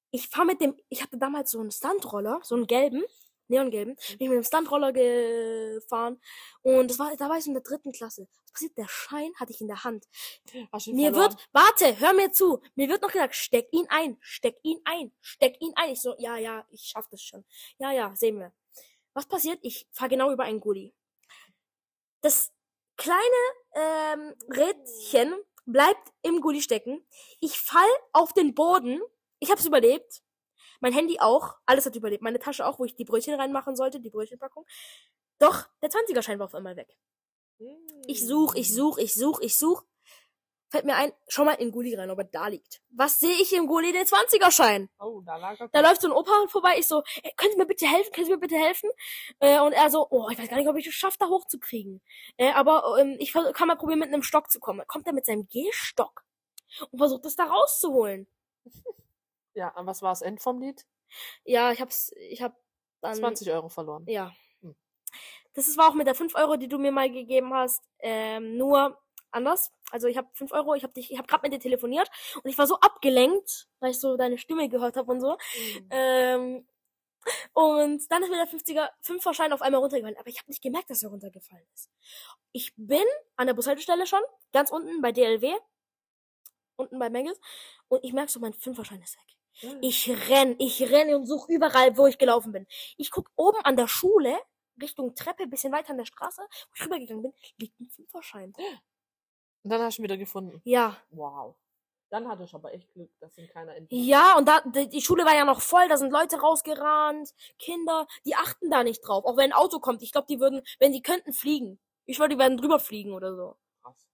Ich 0.09 0.29
fahr 0.29 0.45
mit 0.45 0.61
dem, 0.61 0.73
ich 0.87 1.03
hatte 1.03 1.17
damals 1.17 1.51
so 1.51 1.59
einen 1.59 1.69
Stuntroller, 1.69 2.39
so 2.41 2.55
einen 2.55 2.65
gelben, 2.65 3.03
neongelben, 3.49 3.95
bin 3.95 4.17
ich 4.19 4.29
mit 4.29 4.37
dem 4.37 4.43
Stuntroller 4.43 4.93
gefahren 4.93 6.19
und 6.61 6.89
das 6.89 6.97
war, 6.97 7.15
da 7.17 7.29
war 7.29 7.37
ich 7.37 7.45
in 7.45 7.53
der 7.53 7.61
dritten 7.63 7.91
Klasse. 7.91 8.27
Was 8.43 8.51
passiert? 8.53 8.77
Der 8.77 8.87
Schein 8.87 9.31
hatte 9.35 9.51
ich 9.51 9.61
in 9.61 9.67
der 9.67 9.83
Hand. 9.83 10.05
Mir 10.53 10.71
verloren? 10.71 11.13
wird, 11.13 11.49
warte, 11.51 11.99
hör 11.99 12.13
mir 12.13 12.31
zu. 12.31 12.61
Mir 12.75 12.87
wird 12.89 13.01
noch 13.01 13.11
gesagt, 13.11 13.35
steck 13.35 13.67
ihn 13.71 13.85
ein, 13.89 14.17
steck 14.21 14.57
ihn 14.63 14.79
ein, 14.85 15.11
steck 15.21 15.61
ihn 15.61 15.73
ein. 15.75 15.91
Ich 15.91 16.01
so, 16.01 16.15
ja, 16.17 16.37
ja, 16.37 16.65
ich 16.71 16.83
schaff 16.83 17.07
das 17.09 17.21
schon. 17.21 17.43
Ja, 17.77 17.91
ja, 17.91 18.15
sehen 18.15 18.39
wir. 18.39 18.53
Was 19.13 19.27
passiert? 19.27 19.59
Ich 19.61 19.87
fahr 19.91 20.09
genau 20.09 20.31
über 20.31 20.43
einen 20.43 20.59
Gully. 20.59 20.93
Das 22.21 22.51
kleine 22.97 23.19
ähm, 23.75 24.33
Rädchen 24.49 25.35
bleibt 25.65 26.11
im 26.23 26.41
Gully 26.41 26.61
stecken. 26.61 27.05
Ich 27.39 27.59
fall 27.59 27.89
auf 28.13 28.33
den 28.33 28.55
Boden. 28.55 29.01
Ich 29.39 29.51
hab's 29.51 29.65
überlebt. 29.65 30.23
Mein 30.79 30.93
Handy 30.93 31.19
auch. 31.19 31.55
Alles 31.65 31.85
hat 31.85 31.95
überlebt. 31.95 32.23
Meine 32.23 32.39
Tasche 32.39 32.65
auch, 32.65 32.79
wo 32.79 32.85
ich 32.85 32.95
die 32.95 33.05
Brötchen 33.05 33.35
reinmachen 33.35 33.75
sollte, 33.75 33.99
die 33.99 34.09
Brötchenpackung. 34.09 34.65
Doch, 35.39 35.65
der 35.81 35.89
20er-Schein 35.89 36.39
war 36.39 36.45
auf 36.45 36.55
einmal 36.55 36.75
weg. 36.75 36.97
Ich 38.07 38.25
such, 38.25 38.55
ich 38.55 38.73
such, 38.73 38.97
ich 38.97 39.13
such, 39.13 39.39
ich 39.41 39.55
such. 39.55 39.83
Fällt 40.69 40.83
mir 40.83 40.95
ein, 40.95 41.13
schau 41.29 41.45
mal 41.45 41.53
in 41.53 41.71
Gully 41.71 41.95
rein, 41.95 42.09
ob 42.09 42.17
er 42.19 42.25
da 42.25 42.47
liegt. 42.47 42.81
Was 42.89 43.19
sehe 43.19 43.31
ich 43.35 43.53
im 43.53 43.67
Gully? 43.67 43.93
Den 43.93 44.05
20er-Schein. 44.05 44.89
Oh, 44.99 45.21
da 45.25 45.37
lag 45.37 45.57
er. 45.59 45.69
Da 45.69 45.79
läuft 45.79 46.01
so 46.01 46.09
ein 46.09 46.11
Opa 46.13 46.47
vorbei. 46.49 46.75
Ich 46.77 46.87
so, 46.87 47.03
ey, 47.23 47.31
können 47.37 47.53
Sie 47.53 47.57
mir 47.57 47.65
bitte 47.65 47.87
helfen? 47.87 48.11
Können 48.11 48.25
Sie 48.25 48.31
mir 48.33 48.37
bitte 48.39 48.57
helfen? 48.57 48.89
Äh, 49.39 49.59
und 49.61 49.71
er 49.71 49.89
so, 49.89 50.05
oh, 50.09 50.27
ich 50.29 50.37
weiß 50.37 50.49
gar 50.49 50.57
nicht, 50.57 50.67
ob 50.67 50.75
ich 50.75 50.85
es 50.87 50.93
schaffe, 50.93 51.17
da 51.19 51.27
hochzukriegen. 51.29 52.01
Äh, 52.35 52.51
aber 52.51 52.97
ähm, 52.99 53.15
ich 53.19 53.31
kann 53.31 53.67
mal 53.67 53.77
probieren, 53.77 53.99
mit 53.99 54.09
einem 54.09 54.23
Stock 54.23 54.51
zu 54.51 54.59
kommen. 54.59 54.83
Kommt 54.87 55.07
er 55.07 55.13
mit 55.13 55.25
seinem 55.25 55.47
Gehstock 55.47 56.25
und 56.91 56.99
versucht 56.99 57.25
es 57.25 57.37
da 57.37 57.45
rauszuholen. 57.45 58.27
Ja, 59.53 59.69
und 59.77 59.87
was 59.87 60.01
war 60.01 60.11
das 60.11 60.21
End 60.21 60.41
vom 60.41 60.59
Lied? 60.59 60.85
Ja, 61.45 61.71
ich 61.71 61.79
hab's, 61.79 62.11
ich 62.17 62.41
hab 62.41 62.55
dann. 63.01 63.15
20 63.15 63.49
Euro 63.51 63.69
verloren. 63.69 64.03
Ja. 64.07 64.33
Hm. 64.61 64.75
Das 65.53 65.67
ist- 65.69 65.77
war 65.77 65.89
auch 65.89 65.93
mit 65.93 66.07
der 66.07 66.15
5 66.15 66.35
Euro, 66.35 66.57
die 66.57 66.67
du 66.67 66.77
mir 66.77 66.91
mal 66.91 67.09
gegeben 67.09 67.53
hast, 67.53 67.81
ähm, 67.99 68.57
nur 68.57 68.99
anders. 69.37 69.71
Also 69.91 70.07
ich 70.07 70.17
habe 70.17 70.27
5 70.33 70.51
Euro, 70.51 70.75
ich 70.75 70.83
habe 70.83 70.93
dich, 70.93 71.11
ich 71.11 71.17
habe 71.17 71.27
gerade 71.27 71.43
mit 71.43 71.53
dir 71.53 71.59
telefoniert 71.59 72.09
und 72.43 72.49
ich 72.49 72.57
war 72.57 72.67
so 72.67 72.79
abgelenkt, 72.79 73.67
weil 73.79 73.91
ich 73.91 73.99
so 73.99 74.17
deine 74.17 74.37
Stimme 74.37 74.69
gehört 74.69 74.97
habe 74.97 75.11
und 75.11 75.21
so. 75.21 75.33
Mhm. 75.33 75.87
Ähm, 75.91 76.67
und 77.53 78.11
dann 78.11 78.23
ist 78.23 78.29
mir 78.29 78.37
der 78.37 78.47
50er, 78.47 78.89
5er 79.03 79.33
Schein 79.33 79.53
auf 79.53 79.61
einmal 79.61 79.81
runtergefallen. 79.81 80.17
Aber 80.17 80.29
ich 80.29 80.39
habe 80.39 80.49
nicht 80.49 80.61
gemerkt, 80.61 80.89
dass 80.89 81.03
er 81.03 81.09
runtergefallen 81.09 81.65
ist. 81.73 81.89
Ich 82.51 82.73
bin 82.77 83.03
an 83.35 83.47
der 83.47 83.53
Bushaltestelle 83.53 84.07
schon, 84.07 84.21
ganz 84.53 84.71
unten 84.71 85.01
bei 85.01 85.11
DLW, 85.11 85.53
unten 86.77 86.99
bei 86.99 87.09
Mengels, 87.09 87.39
und 87.87 88.03
ich 88.03 88.13
merke 88.13 88.31
so, 88.31 88.39
mein 88.39 88.53
5er 88.53 88.85
Schein 88.85 89.01
ist 89.01 89.17
weg. 89.17 89.73
Mhm. 89.73 89.79
Ich 89.81 90.09
renn, 90.29 90.55
ich 90.59 90.81
renne 90.89 91.17
und 91.17 91.25
suche 91.25 91.51
überall, 91.51 91.97
wo 91.97 92.07
ich 92.07 92.17
gelaufen 92.17 92.51
bin. 92.51 92.67
Ich 92.97 93.11
guck 93.11 93.31
oben 93.35 93.59
an 93.63 93.75
der 93.75 93.87
Schule, 93.87 94.37
Richtung 94.81 95.15
Treppe, 95.15 95.47
bisschen 95.47 95.73
weiter 95.73 95.91
an 95.91 95.97
der 95.97 96.05
Straße, 96.05 96.41
wo 96.41 96.75
ich 96.75 96.85
rübergegangen 96.85 97.23
bin, 97.23 97.33
liegt 97.57 97.79
ein 97.79 97.89
Fünferschein. 97.89 98.53
Und 99.67 99.71
dann 99.71 99.81
hast 99.81 99.97
du 99.97 100.01
ihn 100.01 100.05
wieder 100.05 100.15
gefunden. 100.15 100.61
Ja. 100.63 100.95
Wow. 101.09 101.53
Dann 102.09 102.29
hatte 102.29 102.45
ich 102.45 102.55
aber 102.55 102.73
echt 102.73 102.89
Glück, 102.93 103.11
dass 103.19 103.37
ihn 103.37 103.49
keiner 103.49 103.75
entdeckt. 103.75 104.01
Ja, 104.01 104.37
und 104.37 104.47
da, 104.47 104.61
die 104.61 105.01
Schule 105.01 105.25
war 105.25 105.35
ja 105.35 105.43
noch 105.43 105.59
voll, 105.59 105.89
da 105.89 105.97
sind 105.97 106.09
Leute 106.09 106.39
rausgerannt, 106.39 107.33
Kinder, 107.59 108.07
die 108.23 108.33
achten 108.33 108.69
da 108.69 108.85
nicht 108.85 109.01
drauf. 109.01 109.25
Auch 109.25 109.35
wenn 109.35 109.51
ein 109.51 109.57
Auto 109.57 109.79
kommt, 109.79 110.03
ich 110.03 110.13
glaube, 110.13 110.27
die 110.29 110.39
würden, 110.39 110.61
wenn 110.79 110.93
die 110.93 111.01
könnten, 111.01 111.33
fliegen. 111.33 111.81
Ich 112.05 112.15
schwör, 112.15 112.29
die 112.29 112.37
werden 112.37 112.57
drüber 112.57 112.79
fliegen 112.79 113.11
oder 113.11 113.35
so. 113.35 113.57
Krass. 113.81 114.07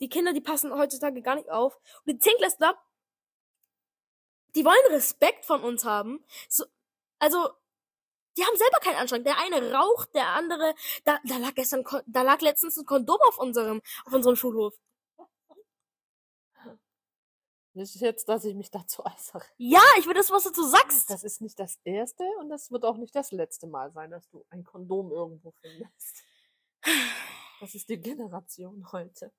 Die 0.00 0.08
Kinder, 0.08 0.32
die 0.32 0.40
passen 0.40 0.76
heutzutage 0.76 1.22
gar 1.22 1.36
nicht 1.36 1.50
auf. 1.50 1.76
Und 2.04 2.12
die 2.12 2.18
Zehntklässler, 2.18 2.76
die 4.56 4.64
wollen 4.64 4.90
Respekt 4.90 5.46
von 5.46 5.62
uns 5.62 5.84
haben. 5.84 6.24
So, 6.48 6.64
also, 7.20 7.48
die 8.36 8.44
haben 8.44 8.56
selber 8.56 8.80
keinen 8.80 8.96
Anstand. 8.96 9.24
Der 9.24 9.38
eine 9.38 9.72
raucht, 9.72 10.12
der 10.16 10.30
andere, 10.30 10.74
da, 11.04 11.20
da 11.22 11.36
lag 11.36 11.54
gestern, 11.54 11.84
da 12.06 12.22
lag 12.22 12.40
letztens 12.40 12.76
ein 12.76 12.86
Kondom 12.86 13.18
auf 13.28 13.38
unserem, 13.38 13.82
auf 14.04 14.12
unserem 14.12 14.34
Schulhof. 14.34 14.74
Nicht 17.76 17.94
jetzt, 17.96 18.26
dass 18.30 18.42
ich 18.46 18.54
mich 18.54 18.70
dazu 18.70 19.02
äußere. 19.04 19.44
Ja, 19.58 19.82
ich 19.98 20.06
will 20.06 20.14
das, 20.14 20.30
was 20.30 20.44
du 20.44 20.48
dazu 20.48 20.66
sagst. 20.66 21.10
Das 21.10 21.22
ist 21.22 21.42
nicht 21.42 21.58
das 21.60 21.78
erste 21.84 22.24
und 22.40 22.48
das 22.48 22.70
wird 22.70 22.84
auch 22.84 22.96
nicht 22.96 23.14
das 23.14 23.32
letzte 23.32 23.66
Mal 23.66 23.92
sein, 23.92 24.10
dass 24.10 24.26
du 24.30 24.46
ein 24.48 24.64
Kondom 24.64 25.12
irgendwo 25.12 25.52
findest. 25.60 26.24
Das 27.60 27.74
ist 27.74 27.88
die 27.88 28.00
Generation 28.00 28.90
heute. 28.92 29.30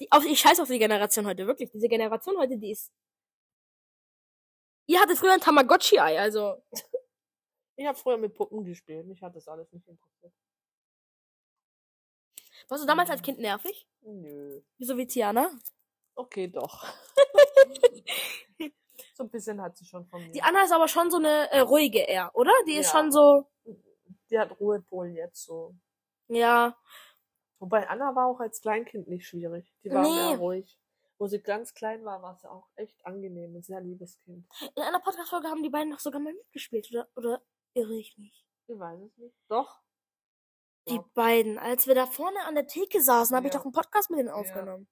Die, 0.00 0.10
auf, 0.10 0.24
ich 0.24 0.40
scheiß 0.40 0.58
auf 0.58 0.68
die 0.68 0.78
Generation 0.80 1.24
heute, 1.26 1.46
wirklich. 1.46 1.70
Diese 1.70 1.88
Generation 1.88 2.36
heute, 2.36 2.58
die 2.58 2.72
ist. 2.72 2.92
Ihr 4.86 5.00
hattet 5.00 5.18
früher 5.18 5.32
ein 5.32 5.40
Tamagotchi-Ei, 5.40 6.18
also. 6.18 6.60
Ich 7.76 7.86
habe 7.86 7.96
früher 7.96 8.16
mit 8.16 8.34
Puppen 8.34 8.64
gespielt. 8.64 9.06
Mich 9.06 9.22
hat 9.22 9.36
das 9.36 9.46
alles 9.46 9.70
nicht 9.70 9.86
interessiert. 9.86 10.32
Warst 12.68 12.82
du 12.82 12.88
damals 12.88 13.10
als 13.10 13.22
Kind 13.22 13.38
nervig? 13.38 13.86
Nö. 14.00 14.62
Wieso 14.78 14.96
wie 14.96 15.06
Tiana? 15.06 15.52
Okay, 16.16 16.48
doch. 16.48 16.84
so 19.14 19.24
ein 19.24 19.30
bisschen 19.30 19.60
hat 19.60 19.76
sie 19.76 19.84
schon 19.84 20.06
von 20.06 20.22
mir. 20.22 20.32
Die 20.32 20.42
Anna 20.42 20.62
ist 20.64 20.72
aber 20.72 20.88
schon 20.88 21.10
so 21.10 21.18
eine 21.18 21.50
äh, 21.50 21.60
ruhige 21.60 22.00
eher, 22.00 22.30
oder? 22.34 22.52
Die 22.66 22.74
ist 22.74 22.92
Ja. 22.92 22.98
schon 23.00 23.12
so. 23.12 23.46
die 24.30 24.38
hat 24.38 24.58
Ruhepol 24.60 25.08
jetzt 25.08 25.44
so. 25.44 25.74
Ja. 26.28 26.76
Wobei 27.58 27.88
Anna 27.88 28.14
war 28.14 28.26
auch 28.26 28.40
als 28.40 28.60
Kleinkind 28.60 29.08
nicht 29.08 29.26
schwierig. 29.26 29.72
Die 29.82 29.90
war 29.90 30.02
Nee. 30.02 30.10
mehr 30.30 30.38
ruhig. 30.38 30.78
Wo 31.18 31.26
sie 31.26 31.40
ganz 31.42 31.74
klein 31.74 32.04
war, 32.04 32.22
war 32.22 32.36
sie 32.36 32.48
auch 32.48 32.68
echt 32.76 33.04
angenehm. 33.04 33.56
Ein 33.56 33.62
sehr 33.62 33.80
liebes 33.80 34.18
Kind. 34.20 34.46
In 34.76 34.82
einer 34.82 35.00
Podcast-Folge 35.00 35.48
haben 35.48 35.62
die 35.64 35.70
beiden 35.70 35.88
noch 35.90 35.98
sogar 35.98 36.20
mal 36.20 36.32
mitgespielt, 36.32 36.88
oder? 36.92 37.08
Oder 37.16 37.42
irre 37.74 37.94
ich 37.98 38.16
mich? 38.18 38.46
Ich 38.68 38.78
weiß 38.78 39.00
es 39.00 39.16
nicht. 39.16 39.34
Doch. 39.48 39.80
Die 40.88 40.94
Ja. 40.96 41.04
beiden. 41.14 41.58
Als 41.58 41.86
wir 41.88 41.94
da 41.96 42.06
vorne 42.06 42.38
an 42.44 42.54
der 42.54 42.66
Theke 42.68 43.02
saßen, 43.02 43.34
habe 43.36 43.48
ich 43.48 43.52
Ja. 43.52 43.58
doch 43.58 43.64
einen 43.66 43.72
Podcast 43.72 44.10
mit 44.10 44.20
denen 44.20 44.28
Ja. 44.28 44.34
aufgenommen. 44.34 44.88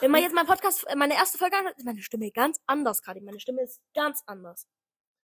Wenn 0.00 0.10
man 0.10 0.22
jetzt 0.22 0.34
meinen 0.34 0.46
Podcast, 0.46 0.86
äh, 0.88 0.96
meine 0.96 1.14
erste 1.14 1.38
Folge 1.38 1.56
anhört, 1.56 1.76
ist 1.76 1.84
meine 1.84 2.02
Stimme 2.02 2.30
ganz 2.30 2.60
anders, 2.66 3.02
Kadi. 3.02 3.20
Meine 3.20 3.40
Stimme 3.40 3.62
ist 3.62 3.80
ganz 3.94 4.22
anders. 4.26 4.66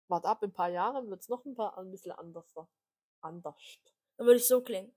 Wart 0.09 0.25
ab, 0.27 0.43
in 0.43 0.51
ein 0.51 0.53
paar 0.53 0.69
Jahren 0.69 1.09
wird's 1.09 1.29
noch 1.29 1.45
ein 1.45 1.55
paar 1.55 1.79
ein 1.79 1.91
bisschen 1.91 2.13
anders. 2.13 2.53
Anders. 3.21 3.79
Dann 4.17 4.27
würde 4.27 4.39
ich 4.39 4.47
so 4.49 4.61
klingen. 4.63 4.95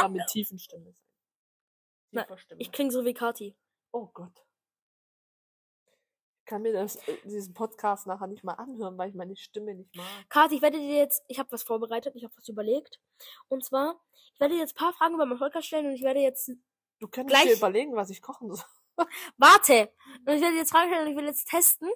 Ja, 0.00 0.08
mit 0.08 0.26
tiefen 0.28 0.58
Stimme. 0.58 0.94
Tiefer 2.12 2.38
Stimme. 2.38 2.60
Ich 2.60 2.72
klinge 2.72 2.90
so 2.90 3.04
wie 3.04 3.14
Kati. 3.14 3.56
Oh 3.92 4.06
Gott. 4.06 4.44
Ich 6.42 6.46
kann 6.46 6.62
mir 6.62 6.72
das, 6.72 6.96
äh, 7.08 7.16
diesen 7.24 7.54
Podcast 7.54 8.08
nachher 8.08 8.26
nicht 8.26 8.42
mal 8.42 8.54
anhören, 8.54 8.98
weil 8.98 9.08
ich 9.10 9.14
meine 9.14 9.36
Stimme 9.36 9.74
nicht 9.76 9.94
mag. 9.94 10.04
Kati, 10.28 10.56
ich 10.56 10.62
werde 10.62 10.78
dir 10.78 10.96
jetzt, 10.96 11.22
ich 11.28 11.38
habe 11.38 11.52
was 11.52 11.62
vorbereitet, 11.62 12.16
ich 12.16 12.24
habe 12.24 12.34
was 12.36 12.48
überlegt. 12.48 13.00
Und 13.48 13.64
zwar, 13.64 14.00
ich 14.34 14.40
werde 14.40 14.54
dir 14.54 14.60
jetzt 14.60 14.74
ein 14.74 14.78
paar 14.78 14.92
Fragen 14.92 15.14
über 15.14 15.24
meinen 15.24 15.38
Podcast 15.38 15.68
stellen 15.68 15.86
und 15.86 15.92
ich 15.92 16.02
werde 16.02 16.20
jetzt, 16.20 16.50
Du 16.98 17.08
könntest 17.08 17.40
Gleich- 17.40 17.52
dir 17.52 17.56
überlegen, 17.58 17.94
was 17.94 18.10
ich 18.10 18.20
kochen 18.20 18.52
soll. 18.54 18.64
warte, 19.38 19.92
und 20.26 20.34
ich 20.34 20.40
werde 20.40 20.52
dir 20.52 20.58
jetzt 20.58 20.72
Fragen 20.72 20.88
stellen 20.90 21.06
und 21.06 21.12
ich 21.12 21.16
will 21.16 21.26
jetzt 21.26 21.48
testen, 21.48 21.88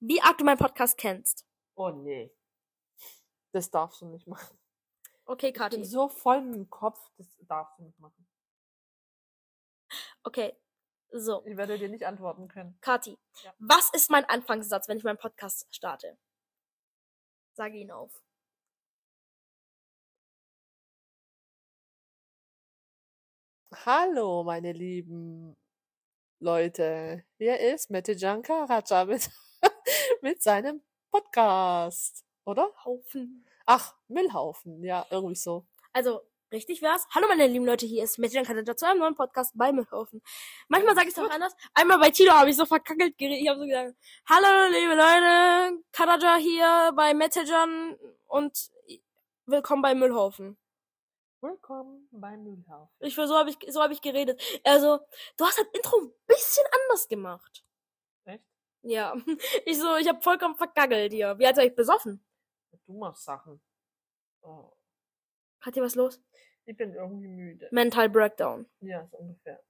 wie 0.00 0.20
arg 0.20 0.36
du 0.38 0.44
meinen 0.44 0.58
Podcast 0.58 0.96
kennst. 0.98 1.46
Oh 1.76 1.90
nee. 1.90 2.32
Das 3.52 3.70
darfst 3.70 4.00
du 4.02 4.06
nicht 4.06 4.26
machen. 4.26 4.58
Okay, 5.24 5.48
Ich 5.48 5.52
bin 5.54 5.60
Kati. 5.62 5.84
so 5.84 6.08
voll 6.08 6.40
mit 6.42 6.54
dem 6.56 6.70
Kopf, 6.70 6.98
das 7.16 7.26
darfst 7.46 7.78
du 7.78 7.84
nicht 7.84 7.98
machen. 8.00 8.26
Okay, 10.24 10.56
so. 11.12 11.44
Ich 11.46 11.56
werde 11.56 11.78
dir 11.78 11.88
nicht 11.88 12.04
antworten 12.04 12.48
können. 12.48 12.78
Kati, 12.80 13.18
Ja. 13.42 13.54
was 13.58 13.90
ist 13.94 14.10
mein 14.10 14.24
Anfangssatz, 14.24 14.88
wenn 14.88 14.98
ich 14.98 15.04
meinen 15.04 15.18
Podcast 15.18 15.66
starte? 15.74 16.16
Sage 17.54 17.76
ihn 17.78 17.90
auf. 17.90 18.12
Hallo, 23.84 24.44
meine 24.44 24.72
lieben 24.72 25.56
Leute. 26.40 27.24
Hier 27.38 27.58
ist 27.60 27.90
Mette 27.90 28.12
Janka 28.12 28.64
Raja 28.64 29.04
mit, 29.04 29.30
mit 30.22 30.42
seinem 30.42 30.82
Podcast. 31.10 32.24
Oder? 32.44 32.70
Haufen. 32.84 33.44
Ach, 33.66 33.94
Müllhaufen. 34.08 34.82
Ja, 34.82 35.06
irgendwie 35.10 35.34
so. 35.34 35.66
Also, 35.92 36.22
richtig 36.52 36.82
wär's. 36.82 37.06
Hallo 37.14 37.28
meine 37.28 37.46
lieben 37.46 37.66
Leute, 37.66 37.86
hier 37.86 38.04
ist 38.04 38.18
Mädchen 38.18 38.44
Kanada 38.44 38.76
zu 38.76 38.86
einem 38.86 39.00
neuen 39.00 39.14
Podcast 39.14 39.52
bei 39.56 39.72
Müllhaufen. 39.72 40.22
Manchmal 40.68 40.94
sage 40.94 41.08
ich 41.08 41.16
es 41.16 41.22
auch 41.22 41.30
anders. 41.30 41.54
Einmal 41.74 41.98
bei 41.98 42.10
Tilo 42.10 42.32
habe 42.32 42.50
ich 42.50 42.56
so 42.56 42.64
verkackelt 42.64 43.18
geredet. 43.18 43.40
Ich 43.42 43.48
habe 43.48 43.60
so 43.60 43.66
gesagt, 43.66 43.96
hallo 44.26 44.70
liebe 44.70 44.94
Leute, 44.94 45.82
Kanada 45.92 46.36
hier 46.36 46.92
bei 46.96 47.14
Metajan 47.14 47.96
und 48.26 48.70
willkommen 49.46 49.82
bei 49.82 49.94
Müllhaufen. 49.94 50.56
Willkommen 51.40 52.08
bei 52.10 52.36
Müllhaufen. 52.36 52.94
Ich 53.00 53.14
so 53.14 53.36
habe 53.36 53.50
ich 53.50 53.58
so 53.68 53.82
habe 53.82 53.92
ich 53.92 54.00
geredet. 54.00 54.40
Also, 54.64 54.98
du 55.36 55.44
hast 55.44 55.58
das 55.58 55.66
Intro 55.72 55.98
ein 55.98 56.12
bisschen 56.26 56.64
anders 56.82 57.06
gemacht. 57.08 57.64
Echt? 58.24 58.42
Ja, 58.82 59.14
ich 59.66 59.78
so, 59.78 59.96
ich 59.96 60.08
habe 60.08 60.20
vollkommen 60.22 60.56
vergaggelt 60.56 61.12
hier. 61.12 61.38
Wie 61.38 61.42
wäre 61.42 61.66
ich 61.66 61.74
besoffen. 61.74 62.24
Du 62.86 62.98
machst 62.98 63.24
Sachen. 63.24 63.60
Oh, 64.40 64.72
Hat 65.60 65.74
hier 65.74 65.82
was 65.82 65.94
los? 65.94 66.20
ich 66.64 66.76
bin 66.76 66.92
irgendwie 66.92 67.28
müde. 67.28 67.68
Mental 67.70 68.10
Breakdown. 68.10 68.66
Ja, 68.80 69.06
so 69.06 69.16
ungefähr. 69.16 69.62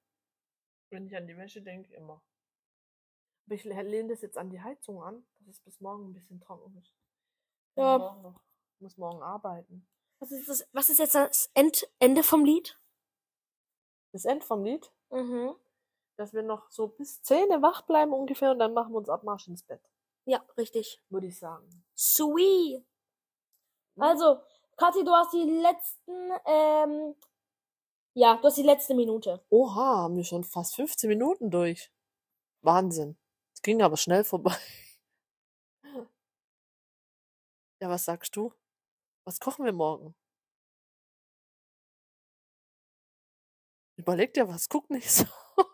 Wenn 0.90 1.06
ich 1.06 1.16
an 1.16 1.26
die 1.28 1.36
Wäsche 1.36 1.62
denke, 1.62 1.94
immer. 1.94 2.20
Aber 3.46 3.54
ich 3.54 3.62
lehne 3.64 4.08
das 4.08 4.20
jetzt 4.22 4.36
an 4.36 4.50
die 4.50 4.60
Heizung 4.60 5.00
an, 5.02 5.24
dass 5.38 5.56
es 5.56 5.60
bis 5.60 5.80
morgen 5.80 6.10
ein 6.10 6.12
bisschen 6.14 6.40
trocken 6.40 6.76
ist. 6.78 6.88
Ich 7.76 7.76
Ja. 7.82 7.98
muss 7.98 8.08
morgen 8.10 8.22
noch, 8.22 8.42
ich 8.74 8.80
muss 8.80 8.96
morgen 8.96 9.22
arbeiten. 9.22 9.86
Was 10.18 10.32
ist 10.32 10.48
das? 10.48 10.68
Was 10.72 10.90
ist 10.90 10.98
jetzt 10.98 11.14
das 11.14 11.50
End, 11.54 11.88
Ende 12.00 12.24
vom 12.24 12.44
Lied? 12.44 12.76
Das 14.12 14.24
End 14.24 14.42
vom 14.42 14.64
Lied, 14.64 14.90
Mhm. 15.10 15.54
dass 16.16 16.32
wir 16.34 16.42
noch 16.42 16.68
so 16.70 16.88
bis 16.88 17.22
10 17.22 17.48
Uhr 17.50 17.62
wach 17.62 17.82
bleiben 17.82 18.12
ungefähr 18.12 18.50
und 18.50 18.58
dann 18.58 18.74
machen 18.74 18.92
wir 18.92 18.98
uns 18.98 19.08
Abmarsch 19.08 19.46
ins 19.46 19.62
Bett. 19.62 19.80
Ja, 20.24 20.44
richtig. 20.56 21.00
Würde 21.10 21.28
ich 21.28 21.38
sagen. 21.38 21.84
Sweet. 21.96 22.84
Also, 23.96 24.42
Kathi, 24.78 25.02
du 25.04 25.10
hast 25.10 25.32
die 25.32 25.42
letzten, 25.42 26.30
ähm, 26.46 27.16
ja, 28.14 28.36
du 28.36 28.44
hast 28.44 28.58
die 28.58 28.62
letzte 28.62 28.94
Minute. 28.94 29.44
Oha, 29.50 30.02
haben 30.02 30.16
wir 30.16 30.24
schon 30.24 30.44
fast 30.44 30.76
15 30.76 31.08
Minuten 31.08 31.50
durch. 31.50 31.90
Wahnsinn. 32.62 33.18
Es 33.54 33.62
ging 33.62 33.82
aber 33.82 33.96
schnell 33.96 34.24
vorbei. 34.24 34.56
Ja, 37.80 37.88
was 37.88 38.04
sagst 38.04 38.34
du? 38.36 38.52
Was 39.24 39.40
kochen 39.40 39.64
wir 39.64 39.72
morgen? 39.72 40.14
Überleg 43.96 44.32
dir 44.34 44.48
was, 44.48 44.68
guck 44.68 44.90
nicht 44.90 45.10
so. 45.10 45.24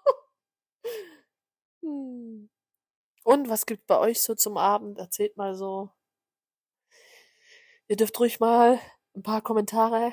Hm. 1.83 2.49
Und 3.25 3.49
was 3.51 3.67
gibt 3.67 3.87
bei 3.87 3.99
euch 3.99 4.23
so 4.23 4.35
zum 4.35 4.57
Abend? 4.57 4.99
Erzählt 4.99 5.37
mal 5.37 5.55
so. 5.55 5.91
Ihr 7.89 7.97
dürft 7.97 8.19
ruhig 8.19 8.41
mal 8.41 8.81
ein 9.15 9.23
paar 9.23 9.43
Kommentare 9.43 10.13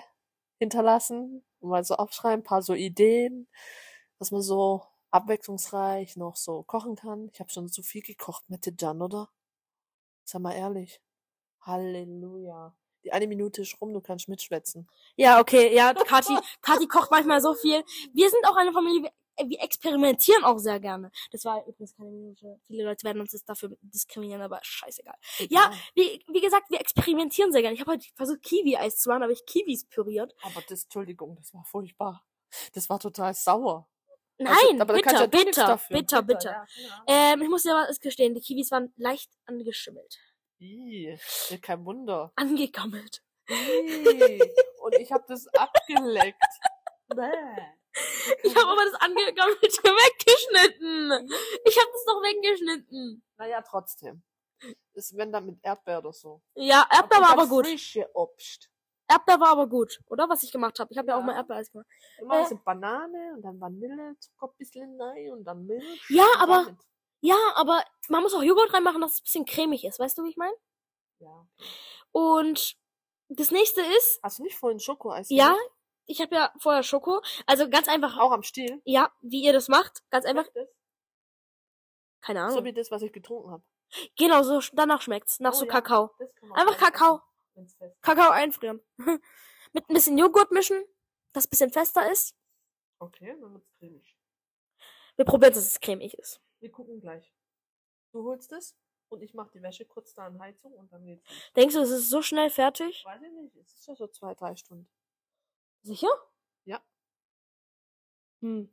hinterlassen 0.58 1.44
mal 1.62 1.84
so 1.84 1.96
aufschreiben, 1.96 2.42
ein 2.42 2.44
paar 2.44 2.62
so 2.62 2.74
Ideen, 2.74 3.48
dass 4.20 4.32
man 4.32 4.42
so 4.42 4.84
abwechslungsreich 5.12 6.16
noch 6.16 6.36
so 6.36 6.64
kochen 6.64 6.96
kann. 6.96 7.30
Ich 7.34 7.40
habe 7.40 7.50
schon 7.50 7.70
zu 7.70 7.84
viel 7.84 8.02
gekocht 8.02 8.50
mit 8.50 8.82
Jan, 8.82 9.02
oder? 9.02 9.30
Sag 10.24 10.42
mal 10.42 10.54
ehrlich. 10.54 11.02
Halleluja. 11.62 12.76
Die 13.04 13.12
eine 13.12 13.28
Minute 13.28 13.64
ist 13.64 13.82
rum, 13.82 13.94
du 13.94 14.02
kannst 14.02 14.30
mitschwätzen. 14.30 14.88
Ja, 15.16 15.40
okay, 15.40 15.76
ja, 15.76 15.94
Kathi, 15.94 16.38
Kathi 16.62 16.88
kocht 16.88 17.10
manchmal 17.10 17.42
so 17.42 17.56
viel. 17.56 17.84
Wir 18.14 18.30
sind 18.30 18.46
auch 18.48 18.56
eine 18.56 18.72
Familie, 18.72 19.12
wir, 19.42 19.50
wir 19.50 19.62
experimentieren 19.62 20.44
auch 20.44 20.58
sehr 20.58 20.80
gerne. 20.80 21.12
Das 21.32 21.46
war 21.46 21.66
übrigens 21.68 21.96
keine 21.96 22.12
Minute. 22.12 22.60
Viele 22.66 22.84
Leute 22.84 23.04
werden 23.06 23.22
uns 23.22 23.34
jetzt 23.34 23.48
dafür 23.50 23.76
diskriminieren, 23.82 24.42
aber 24.42 24.60
scheißegal. 24.62 25.16
Ja, 25.50 25.72
wie, 25.96 26.24
wie 26.28 26.42
gesagt, 26.42 26.70
wir 26.70 26.80
experimentieren 26.80 27.52
sehr 27.52 27.62
gerne. 27.62 27.76
Ich 27.76 27.82
habe 27.82 27.92
heute 27.92 28.08
versucht, 28.16 28.44
Kiwi-Eis 28.44 28.98
zu 28.98 29.10
machen, 29.10 29.24
aber 29.24 29.32
ich 29.32 29.46
Kiwis 29.46 29.86
püriert. 29.88 30.34
Aber 30.44 30.62
das, 30.68 30.84
Entschuldigung, 30.84 31.36
das 31.36 31.54
war 31.54 31.64
furchtbar. 31.66 32.26
Das 32.74 32.90
war 32.90 33.00
total 33.00 33.34
sauer. 33.34 33.88
Nein, 34.38 34.54
Also, 34.54 34.82
aber 34.82 34.94
bitter, 34.96 35.14
ja 35.14 35.26
bitter, 35.28 35.68
dafür. 35.68 35.98
bitter, 35.98 36.22
bitter. 36.24 36.52
Ja, 36.52 37.04
Ahnung. 37.06 37.06
Ähm, 37.08 37.42
ich 37.44 37.50
muss 37.50 37.64
dir 37.64 37.74
was 37.88 38.00
gestehen, 38.00 38.34
die 38.34 38.42
Kiwis 38.42 38.72
waren 38.72 38.92
leicht 38.98 39.32
angeschimmelt. 39.46 40.18
Ih, 40.60 41.16
ja, 41.50 41.58
kein 41.58 41.86
Wunder. 41.86 42.32
Angegammelt. 42.36 43.22
Ih, 43.50 44.42
Und 44.82 44.96
ich 44.96 45.12
habe 45.12 45.26
das 45.28 45.48
abgeleckt. 45.48 46.42
Bäh. 47.08 47.81
Ich 48.44 48.56
habe 48.56 48.68
aber 48.72 48.84
das 48.86 48.94
Angegammelte 48.96 49.62
weggeschnitten. 49.84 51.32
Ich 51.66 51.78
habe 51.80 51.92
das 51.92 52.06
doch 52.06 52.22
weggeschnitten. 52.22 53.24
Naja, 53.38 53.62
trotzdem. 53.62 54.24
Ist 54.94 55.16
wenn 55.18 55.32
dann 55.32 55.46
mit 55.46 55.60
Erdbeer 55.64 56.00
oder 56.00 56.14
so. 56.14 56.42
Ja, 56.56 56.86
Erdbeer 56.92 57.18
Und 57.20 57.24
war 57.24 57.32
aber 57.32 57.48
gut. 57.48 57.66
Frische 57.68 58.10
Obst. 58.14 58.70
Erdbeer 59.10 59.40
war 59.40 59.50
aber 59.50 59.68
gut, 59.68 60.00
oder? 60.08 60.30
Was 60.30 60.44
ich 60.44 60.52
gemacht 60.52 60.80
habe. 60.80 60.92
Ich 60.92 60.98
habe 60.98 61.08
ja. 61.10 61.16
auch 61.16 61.20
Ja. 61.22 61.26
mal 61.26 61.36
Erdbeereis 61.36 61.72
gemacht. 61.72 61.88
Immer 62.20 62.42
Äh. 62.42 62.46
so 62.48 62.56
Banane 62.64 63.34
und 63.36 63.42
dann 63.42 63.60
Vanille, 63.60 64.16
Zucker 64.20 64.48
ein 64.48 64.58
bisschen 64.58 65.02
rein 65.02 65.32
und 65.34 65.44
dann 65.44 65.66
Milch. 65.66 66.06
Ja, 66.10 66.26
aber- 66.38 66.66
damit- 66.66 66.80
Ja, 67.22 67.38
aber 67.56 67.84
man 68.10 68.24
muss 68.24 68.34
auch 68.34 68.42
Joghurt 68.44 68.74
reinmachen, 68.74 69.02
dass 69.02 69.14
es 69.14 69.20
ein 69.20 69.24
bisschen 69.24 69.46
cremig 69.46 69.84
ist. 69.86 70.00
Weißt 70.00 70.18
du, 70.18 70.24
wie 70.24 70.30
ich 70.30 70.38
meine? 70.38 70.56
Ja. 71.20 71.46
Und 72.12 72.76
das 73.30 73.52
nächste 73.52 73.82
ist, 73.82 74.20
Hast 74.24 74.40
du 74.40 74.44
nicht 74.44 74.58
vorhin 74.58 74.80
Schokoeis 74.80 75.28
ja, 75.30 75.48
gemacht? 75.54 75.70
Ich 76.06 76.22
habe 76.22 76.36
ja 76.36 76.54
vorher 76.60 76.84
Schoko. 76.84 77.22
Also 77.46 77.70
ganz 77.70 77.88
einfach, 77.88 78.18
Auch 78.18 78.32
am 78.32 78.44
Stiel? 78.44 78.82
ja, 78.86 79.12
wie 79.22 79.44
ihr 79.44 79.54
das 79.54 79.68
macht. 79.68 80.04
Ganz 80.10 80.26
einfach, 80.26 80.48
Das? 80.54 80.68
keine 82.22 82.40
So 82.42 82.46
Ahnung. 82.58 82.66
wie 82.66 82.74
das, 82.74 82.92
was 82.92 83.02
ich 83.02 83.12
getrunken 83.14 83.52
habe. 83.52 83.64
Genau, 84.18 84.44
so 84.44 84.62
danach 84.74 85.02
schmeckt's. 85.02 85.40
Nach 85.40 85.52
Oh 85.54 85.56
so 85.58 85.66
ja. 85.66 85.72
Kakao. 85.72 86.12
Einfach 86.54 86.78
Kakao. 86.78 87.22
Kakao 88.02 88.32
einfrieren. 88.32 88.82
Mit 89.74 89.90
ein 89.90 89.94
bisschen 89.94 90.18
Joghurt 90.18 90.52
mischen, 90.52 90.84
das 91.34 91.46
ein 91.46 91.50
bisschen 91.50 91.72
fester 91.72 92.10
ist. 92.12 92.36
Okay, 93.00 93.36
dann 93.40 93.54
wird's 93.54 93.72
cremig. 93.80 94.18
Wir 95.16 95.26
probieren, 95.26 95.54
dass 95.54 95.66
es 95.66 95.80
cremig 95.80 96.14
ist. 96.18 96.42
Wir 96.60 96.72
gucken 96.72 97.00
gleich. 97.00 97.34
Du 98.12 98.24
holst 98.24 98.52
es 98.52 98.76
und 99.10 99.22
ich 99.22 99.34
mache 99.34 99.52
die 99.54 99.62
Wäsche 99.62 99.86
kurz 99.86 100.14
da 100.14 100.28
in 100.28 100.40
Heizung 100.40 100.74
und 100.74 100.92
dann 100.92 101.06
geht's. 101.06 101.24
Denkst 101.56 101.76
du, 101.76 101.82
es 101.82 101.90
ist 101.90 102.10
so 102.10 102.22
schnell 102.22 102.50
fertig? 102.50 103.04
Weiß 103.06 103.22
ich 103.22 103.32
nicht, 103.32 103.56
es 103.58 103.74
ist 103.74 103.88
ja 103.88 103.96
so 103.96 104.08
zwei, 104.08 104.36
drei 104.36 104.56
Stunden. 104.56 104.90
Sicher? 105.84 106.10
Ja. 106.66 106.82
Hm. 108.42 108.70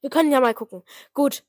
Wir 0.00 0.10
können 0.10 0.30
ja 0.30 0.40
mal 0.40 0.54
gucken. 0.54 0.82
Gut. 1.12 1.44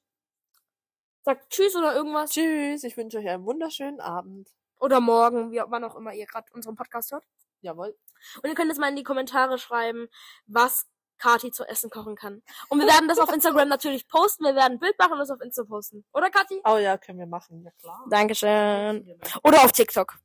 Sagt 1.23 1.49
Tschüss 1.49 1.75
oder 1.75 1.95
irgendwas. 1.95 2.31
Tschüss, 2.31 2.83
ich 2.83 2.97
wünsche 2.97 3.19
euch 3.19 3.27
einen 3.27 3.45
wunderschönen 3.45 3.99
Abend. 3.99 4.49
Oder 4.79 5.01
morgen, 5.01 5.51
wie 5.51 5.61
wann 5.67 5.83
auch 5.83 5.95
immer 5.95 6.13
ihr 6.13 6.25
gerade 6.25 6.51
unseren 6.53 6.75
Podcast 6.75 7.11
hört. 7.11 7.23
Jawohl. 7.61 7.97
Und 8.41 8.49
ihr 8.49 8.55
könnt 8.55 8.69
jetzt 8.69 8.79
mal 8.79 8.89
in 8.89 8.95
die 8.95 9.03
Kommentare 9.03 9.57
schreiben, 9.57 10.07
was 10.45 10.87
Kati 11.17 11.51
zu 11.51 11.63
essen 11.65 11.89
kochen 11.89 12.15
kann. 12.15 12.43
Und 12.69 12.79
wir 12.79 12.87
werden 12.87 13.07
das 13.07 13.19
auf 13.19 13.31
Instagram 13.33 13.67
natürlich 13.67 14.07
posten. 14.07 14.45
Wir 14.45 14.55
werden 14.55 14.73
ein 14.73 14.79
Bild 14.79 14.97
machen 14.99 15.13
und 15.13 15.19
das 15.19 15.31
auf 15.31 15.41
Insta 15.41 15.63
posten. 15.63 16.05
Oder 16.13 16.29
Kati? 16.29 16.61
Oh 16.63 16.77
ja, 16.77 16.97
können 16.97 17.19
wir 17.19 17.25
machen, 17.25 17.63
ja 17.63 17.71
klar. 17.79 18.05
Dankeschön. 18.09 19.19
Oder 19.43 19.63
auf 19.63 19.71
TikTok. 19.71 20.19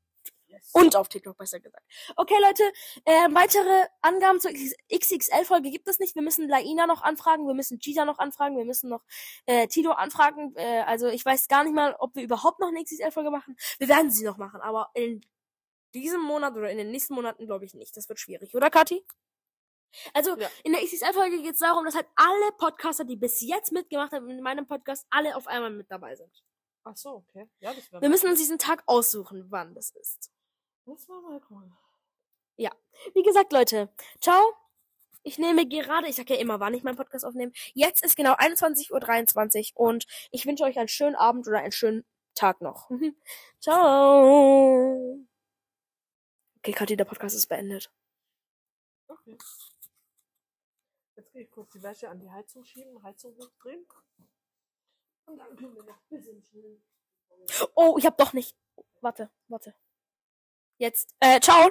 Und 0.72 0.96
auf 0.96 1.08
TikTok, 1.08 1.36
besser 1.36 1.60
gesagt. 1.60 1.84
Okay, 2.16 2.36
Leute, 2.40 2.62
äh, 3.04 3.28
weitere 3.34 3.86
Angaben 4.00 4.40
zur 4.40 4.52
XXL-Folge 4.52 5.70
gibt 5.70 5.88
es 5.88 5.98
nicht. 5.98 6.14
Wir 6.14 6.22
müssen 6.22 6.48
Laina 6.48 6.86
noch 6.86 7.02
anfragen, 7.02 7.46
wir 7.46 7.54
müssen 7.54 7.78
Cheetah 7.78 8.04
noch 8.04 8.18
anfragen, 8.18 8.56
wir 8.56 8.64
müssen 8.64 8.88
noch 8.88 9.04
äh, 9.46 9.66
Tito 9.66 9.90
anfragen. 9.92 10.54
Äh, 10.56 10.82
also 10.86 11.08
ich 11.08 11.24
weiß 11.24 11.48
gar 11.48 11.64
nicht 11.64 11.74
mal, 11.74 11.94
ob 11.98 12.14
wir 12.14 12.22
überhaupt 12.22 12.60
noch 12.60 12.68
eine 12.68 12.82
XXL-Folge 12.82 13.30
machen. 13.30 13.56
Wir 13.78 13.88
werden 13.88 14.10
sie 14.10 14.24
noch 14.24 14.38
machen, 14.38 14.60
aber 14.60 14.90
in 14.94 15.20
diesem 15.94 16.22
Monat 16.22 16.56
oder 16.56 16.70
in 16.70 16.78
den 16.78 16.90
nächsten 16.90 17.14
Monaten 17.14 17.44
glaube 17.46 17.66
ich 17.66 17.74
nicht. 17.74 17.94
Das 17.96 18.08
wird 18.08 18.18
schwierig, 18.18 18.54
oder 18.54 18.70
Kathi? 18.70 19.04
Also 20.14 20.38
Ja. 20.38 20.48
in 20.64 20.72
der 20.72 20.82
XXL-Folge 20.82 21.42
geht 21.42 21.52
es 21.52 21.58
darum, 21.58 21.84
dass 21.84 21.94
halt 21.94 22.06
alle 22.16 22.52
Podcaster, 22.56 23.04
die 23.04 23.16
bis 23.16 23.42
jetzt 23.42 23.72
mitgemacht 23.72 24.12
haben 24.12 24.30
in 24.30 24.40
meinem 24.42 24.66
Podcast, 24.66 25.06
alle 25.10 25.36
auf 25.36 25.46
einmal 25.46 25.70
mit 25.70 25.90
dabei 25.90 26.16
sind. 26.16 26.32
Ach 26.84 26.96
so, 26.96 27.24
okay. 27.28 27.48
Ja, 27.60 27.72
das 27.74 27.92
Wir 27.92 28.08
müssen 28.08 28.28
uns 28.28 28.40
diesen 28.40 28.58
Tag 28.58 28.82
aussuchen, 28.86 29.46
wann 29.50 29.74
das 29.74 29.90
ist. 29.90 30.31
Das 30.84 31.08
war 31.08 31.20
mal 31.22 31.40
cool. 31.50 31.70
Wie 33.14 33.22
gesagt, 33.22 33.52
Leute, 33.52 33.88
ciao. 34.20 34.54
Ich 35.24 35.38
nehme 35.38 35.66
gerade, 35.68 36.08
ich 36.08 36.16
sag 36.16 36.28
ja 36.30 36.36
immer, 36.36 36.58
wann 36.60 36.74
ich 36.74 36.82
meinen 36.82 36.96
Podcast 36.96 37.24
aufnehme. 37.24 37.52
Jetzt 37.74 38.04
ist 38.04 38.16
genau 38.16 38.34
21.23 38.34 39.74
Uhr 39.76 39.88
und 39.88 40.06
ich 40.30 40.46
wünsche 40.46 40.64
euch 40.64 40.78
einen 40.78 40.88
schönen 40.88 41.14
Abend 41.14 41.46
oder 41.46 41.58
einen 41.58 41.72
schönen 41.72 42.04
Tag 42.34 42.60
noch. 42.60 42.90
ciao. 43.60 45.18
Okay, 46.58 46.72
Kathi, 46.72 46.96
der 46.96 47.04
Podcast 47.04 47.36
ist 47.36 47.46
beendet. 47.46 47.92
Okay. 49.06 49.36
Jetzt 51.16 51.32
gehe 51.32 51.42
ich 51.42 51.50
kurz 51.50 51.70
die 51.70 51.82
Wäsche 51.82 52.08
an 52.08 52.18
die 52.18 52.30
Heizung 52.30 52.64
schieben, 52.64 53.00
Heizung 53.02 53.36
hochdrehen. 53.36 53.86
Und 55.26 55.38
dann 55.38 55.56
können 55.56 55.74
wir 55.74 55.84
noch 55.84 55.98
ein 55.98 56.08
bisschen 56.08 56.42
chillen. 56.42 56.82
Oh, 57.74 57.96
ich 57.98 58.06
hab 58.06 58.16
doch 58.18 58.32
nicht. 58.32 58.56
Warte, 59.00 59.30
warte. 59.48 59.74
Jetzt. 60.78 61.14
Äh, 61.20 61.40
ciao. 61.40 61.70